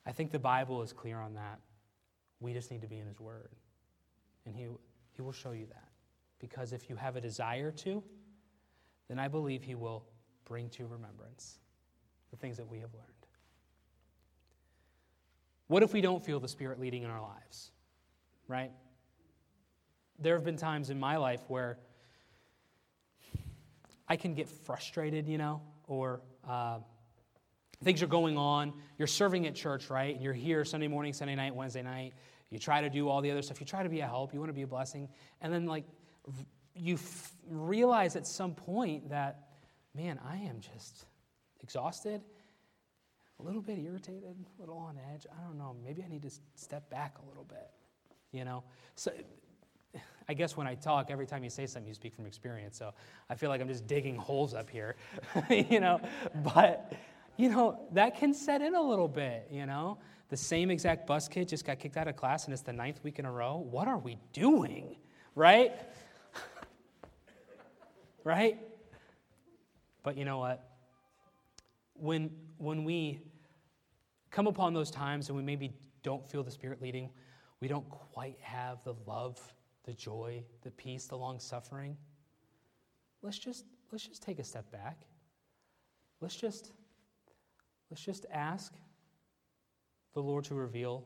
I 0.07 0.11
think 0.11 0.31
the 0.31 0.39
Bible 0.39 0.81
is 0.81 0.91
clear 0.91 1.19
on 1.19 1.35
that. 1.35 1.59
We 2.39 2.53
just 2.53 2.71
need 2.71 2.81
to 2.81 2.87
be 2.87 2.97
in 2.97 3.05
His 3.05 3.19
Word. 3.19 3.51
And 4.47 4.55
He, 4.55 4.65
he 5.13 5.21
will 5.21 5.31
show 5.31 5.51
you 5.51 5.67
that. 5.67 5.89
Because 6.39 6.73
if 6.73 6.89
you 6.89 6.95
have 6.95 7.15
a 7.15 7.21
desire 7.21 7.69
to, 7.73 8.03
then 9.07 9.19
I 9.19 9.27
believe 9.27 9.61
He 9.61 9.75
will 9.75 10.07
bring 10.47 10.69
to 10.69 10.85
remembrance 10.85 11.59
the 12.31 12.37
things 12.37 12.57
that 12.57 12.67
we 12.67 12.79
have 12.79 12.93
learned. 12.93 13.05
What 15.67 15.83
if 15.83 15.93
we 15.93 16.01
don't 16.01 16.23
feel 16.23 16.39
the 16.39 16.47
Spirit 16.47 16.79
leading 16.79 17.03
in 17.03 17.09
our 17.09 17.21
lives? 17.21 17.71
Right? 18.47 18.71
There 20.19 20.35
have 20.35 20.45
been 20.45 20.57
times 20.57 20.89
in 20.89 20.99
my 20.99 21.17
life 21.17 21.41
where 21.47 21.77
I 24.07 24.15
can 24.15 24.33
get 24.33 24.47
frustrated, 24.47 25.27
you 25.27 25.37
know, 25.37 25.61
or 25.87 26.21
uh, 26.47 26.79
things 27.83 28.01
are 28.01 28.07
going 28.07 28.37
on. 28.37 28.73
You're 28.97 29.07
serving 29.07 29.45
at 29.47 29.55
church, 29.55 29.89
right? 29.89 30.15
And 30.15 30.23
you're 30.23 30.33
here 30.33 30.63
Sunday 30.63 30.87
morning, 30.87 31.11
Sunday 31.11 31.35
night, 31.35 31.53
Wednesday 31.53 31.81
night. 31.81 32.13
You 32.49 32.57
try 32.57 32.81
to 32.81 32.89
do 32.89 33.09
all 33.09 33.21
the 33.21 33.31
other 33.31 33.41
stuff. 33.41 33.59
You 33.59 33.65
try 33.65 33.83
to 33.83 33.89
be 33.89 33.99
a 33.99 34.05
help. 34.05 34.33
You 34.33 34.39
want 34.39 34.49
to 34.49 34.55
be 34.55 34.61
a 34.61 34.67
blessing. 34.67 35.09
And 35.41 35.51
then, 35.51 35.65
like, 35.65 35.83
you 36.73 36.95
f- 36.95 37.33
realize 37.49 38.15
at 38.15 38.25
some 38.25 38.53
point 38.53 39.09
that, 39.09 39.46
man, 39.97 40.19
I 40.29 40.37
am 40.37 40.59
just 40.59 41.05
exhausted, 41.61 42.21
a 43.39 43.43
little 43.43 43.61
bit 43.61 43.79
irritated, 43.79 44.35
a 44.57 44.61
little 44.61 44.77
on 44.77 44.97
edge. 45.13 45.25
I 45.31 45.43
don't 45.43 45.57
know. 45.57 45.75
Maybe 45.83 46.03
I 46.03 46.07
need 46.07 46.21
to 46.21 46.31
step 46.55 46.87
back 46.89 47.17
a 47.23 47.27
little 47.27 47.43
bit, 47.43 47.71
you 48.31 48.45
know? 48.45 48.63
So 48.95 49.11
I 50.29 50.33
guess 50.33 50.55
when 50.55 50.67
I 50.67 50.75
talk, 50.75 51.09
every 51.09 51.25
time 51.25 51.43
you 51.43 51.49
say 51.49 51.65
something, 51.65 51.87
you 51.87 51.95
speak 51.95 52.13
from 52.13 52.27
experience. 52.27 52.77
So 52.77 52.93
I 53.29 53.35
feel 53.35 53.49
like 53.49 53.59
I'm 53.59 53.67
just 53.67 53.87
digging 53.87 54.15
holes 54.15 54.53
up 54.53 54.69
here, 54.69 54.95
you 55.49 55.79
know? 55.79 55.99
But, 56.53 56.93
you 57.35 57.49
know, 57.49 57.87
that 57.93 58.19
can 58.19 58.33
set 58.35 58.61
in 58.61 58.75
a 58.75 58.81
little 58.81 59.07
bit, 59.07 59.47
you 59.51 59.65
know? 59.65 59.97
The 60.29 60.37
same 60.37 60.69
exact 60.69 61.07
bus 61.07 61.27
kid 61.27 61.47
just 61.47 61.65
got 61.65 61.79
kicked 61.79 61.97
out 61.97 62.07
of 62.07 62.15
class 62.15 62.45
and 62.45 62.53
it's 62.53 62.61
the 62.61 62.73
ninth 62.73 63.03
week 63.03 63.17
in 63.17 63.25
a 63.25 63.31
row. 63.31 63.57
What 63.57 63.87
are 63.87 63.97
we 63.97 64.17
doing? 64.31 64.97
Right? 65.35 65.73
right? 68.23 68.59
But 70.07 70.17
you 70.17 70.23
know 70.23 70.37
what? 70.37 70.63
When, 71.93 72.29
when 72.59 72.85
we 72.85 73.19
come 74.31 74.47
upon 74.47 74.73
those 74.73 74.89
times 74.89 75.27
and 75.27 75.35
we 75.35 75.43
maybe 75.43 75.73
don't 76.01 76.25
feel 76.25 76.43
the 76.43 76.51
Spirit 76.51 76.81
leading, 76.81 77.09
we 77.59 77.67
don't 77.67 77.89
quite 77.89 78.37
have 78.39 78.81
the 78.85 78.93
love 79.05 79.37
the 79.83 79.91
joy, 79.91 80.45
the 80.61 80.71
peace, 80.71 81.07
the 81.07 81.17
long 81.17 81.41
suffering, 81.41 81.97
let's 83.21 83.37
just 83.37 83.65
let's 83.91 84.07
just 84.07 84.23
take 84.23 84.39
a 84.39 84.45
step 84.45 84.71
back. 84.71 85.01
Let's 86.21 86.37
just 86.37 86.71
let's 87.91 88.01
just 88.01 88.25
ask 88.31 88.73
the 90.13 90.21
Lord 90.21 90.45
to 90.45 90.55
reveal 90.55 91.03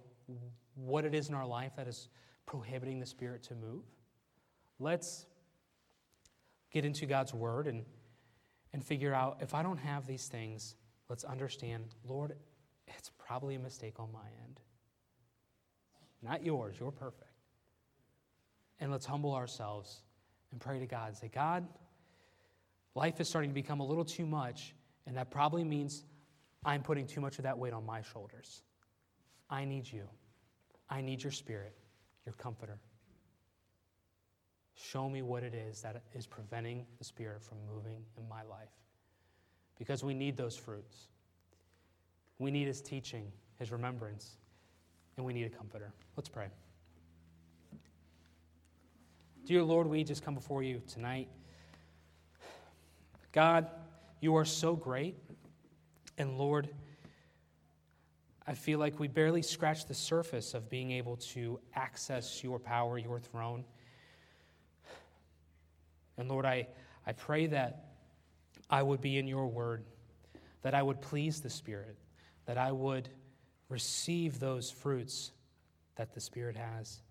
what 0.76 1.06
it 1.06 1.16
is 1.16 1.28
in 1.28 1.34
our 1.34 1.48
life 1.48 1.72
that 1.76 1.88
is 1.88 2.08
prohibiting 2.46 3.00
the 3.00 3.08
Spirit 3.08 3.42
to 3.46 3.56
move. 3.56 3.82
Let's 4.78 5.26
get 6.72 6.86
into 6.86 7.08
God's 7.08 7.34
Word 7.34 7.66
and, 7.66 7.84
and 8.74 8.84
figure 8.84 9.14
out 9.14 9.38
if 9.42 9.54
I 9.54 9.64
don't 9.64 9.78
have 9.78 10.08
these 10.08 10.28
things, 10.28 10.76
let's 11.10 11.24
understand, 11.24 11.86
Lord, 12.08 12.36
it's 12.88 13.12
probably 13.18 13.56
a 13.56 13.60
mistake 13.60 14.00
on 14.00 14.12
my 14.12 14.28
end. 14.46 14.60
Not 16.22 16.46
yours, 16.46 16.76
you're 16.80 16.92
perfect. 16.92 17.26
And 18.80 18.92
let's 18.92 19.06
humble 19.06 19.34
ourselves 19.34 20.02
and 20.52 20.60
pray 20.60 20.80
to 20.80 20.86
God 20.86 21.10
and 21.10 21.18
say, 21.18 21.30
God, 21.34 21.68
life 22.96 23.20
is 23.20 23.28
starting 23.28 23.50
to 23.50 23.54
become 23.54 23.80
a 23.80 23.86
little 23.86 24.06
too 24.06 24.26
much, 24.26 24.74
and 25.06 25.18
that 25.18 25.32
probably 25.32 25.64
means 25.64 26.04
I'm 26.64 26.84
putting 26.84 27.08
too 27.08 27.22
much 27.22 27.38
of 27.38 27.44
that 27.44 27.58
weight 27.58 27.74
on 27.74 27.86
my 27.86 28.02
shoulders. 28.02 28.62
I 29.50 29.66
need 29.66 29.92
you. 29.92 30.08
I 30.90 31.02
need 31.02 31.24
your 31.24 31.32
spirit, 31.32 31.76
your 32.26 32.34
comforter. 32.34 32.80
Show 34.76 35.10
me 35.10 35.22
what 35.22 35.44
it 35.44 35.54
is 35.54 35.82
that 35.82 36.02
is 36.14 36.26
preventing 36.26 36.86
the 36.98 37.04
Spirit 37.04 37.44
from 37.44 37.58
moving 37.74 38.04
in 38.18 38.28
my 38.28 38.44
life. 38.44 38.70
Because 39.78 40.04
we 40.04 40.14
need 40.14 40.38
those 40.38 40.56
fruits. 40.56 41.08
We 42.40 42.52
need 42.52 42.68
His 42.68 42.82
teaching, 42.82 43.32
His 43.60 43.72
remembrance, 43.72 44.38
and 45.18 45.26
we 45.26 45.34
need 45.34 45.46
a 45.46 45.50
comforter. 45.50 45.94
Let's 46.16 46.30
pray. 46.30 46.48
Dear 49.46 49.64
Lord, 49.64 49.88
we 49.88 50.04
just 50.04 50.24
come 50.24 50.36
before 50.36 50.64
you 50.64 50.82
tonight. 50.88 51.28
God, 53.32 53.68
you 54.20 54.36
are 54.36 54.46
so 54.46 54.76
great. 54.76 55.16
And 56.18 56.38
Lord, 56.38 56.70
I 58.46 58.54
feel 58.54 58.80
like 58.80 59.00
we 59.00 59.08
barely 59.08 59.42
scratched 59.42 59.88
the 59.88 59.94
surface 59.94 60.54
of 60.54 60.70
being 60.70 60.92
able 60.92 61.18
to 61.18 61.60
access 61.74 62.44
your 62.44 62.60
power, 62.60 62.98
your 62.98 63.20
throne. 63.20 63.64
And 66.22 66.30
Lord, 66.30 66.46
I, 66.46 66.68
I 67.08 67.14
pray 67.14 67.48
that 67.48 67.86
I 68.70 68.84
would 68.84 69.02
be 69.02 69.18
in 69.18 69.28
your 69.28 69.48
word, 69.48 69.84
that 70.62 70.76
I 70.76 70.84
would 70.84 71.02
please 71.02 71.42
the 71.42 71.50
Spirit, 71.50 71.98
that 72.46 72.60
I 72.60 72.72
would 72.72 73.10
receive 73.70 74.40
those 74.40 74.70
fruits 74.70 75.32
that 75.96 76.14
the 76.14 76.22
Spirit 76.22 76.56
has. 76.56 77.02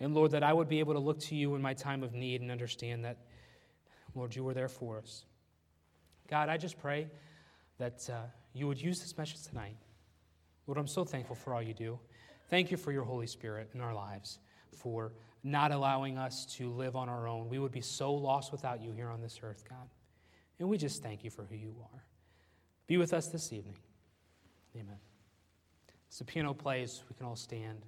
And 0.00 0.14
Lord, 0.14 0.30
that 0.30 0.42
I 0.42 0.50
would 0.50 0.70
be 0.70 0.78
able 0.78 0.94
to 0.94 0.98
look 0.98 1.20
to 1.20 1.34
you 1.34 1.54
in 1.56 1.60
my 1.60 1.74
time 1.74 2.02
of 2.02 2.14
need 2.14 2.40
and 2.40 2.50
understand 2.50 3.04
that, 3.04 3.18
Lord, 4.14 4.34
you 4.34 4.42
were 4.42 4.54
there 4.54 4.68
for 4.68 4.96
us. 4.96 5.26
God, 6.30 6.48
I 6.48 6.56
just 6.56 6.78
pray 6.78 7.08
that 7.76 8.08
uh, 8.10 8.22
you 8.54 8.66
would 8.66 8.80
use 8.80 9.00
this 9.00 9.18
message 9.18 9.42
tonight. 9.42 9.76
Lord, 10.66 10.78
I'm 10.78 10.88
so 10.88 11.04
thankful 11.04 11.36
for 11.36 11.52
all 11.52 11.62
you 11.62 11.74
do. 11.74 11.98
Thank 12.48 12.70
you 12.70 12.78
for 12.78 12.92
your 12.92 13.04
Holy 13.04 13.26
Spirit 13.26 13.68
in 13.74 13.82
our 13.82 13.94
lives, 13.94 14.38
for 14.74 15.12
not 15.42 15.72
allowing 15.72 16.18
us 16.18 16.46
to 16.56 16.70
live 16.70 16.96
on 16.96 17.08
our 17.08 17.28
own. 17.28 17.48
We 17.48 17.58
would 17.58 17.72
be 17.72 17.80
so 17.80 18.12
lost 18.12 18.52
without 18.52 18.82
you 18.82 18.92
here 18.92 19.08
on 19.08 19.20
this 19.20 19.40
earth, 19.42 19.64
God. 19.68 19.88
And 20.58 20.68
we 20.68 20.76
just 20.76 21.02
thank 21.02 21.24
you 21.24 21.30
for 21.30 21.44
who 21.44 21.56
you 21.56 21.74
are. 21.92 22.02
Be 22.86 22.96
with 22.96 23.12
us 23.12 23.28
this 23.28 23.52
evening. 23.52 23.76
Amen. 24.74 24.98
As 26.10 26.18
the 26.18 26.24
piano 26.24 26.54
plays, 26.54 27.02
we 27.08 27.14
can 27.16 27.26
all 27.26 27.36
stand. 27.36 27.84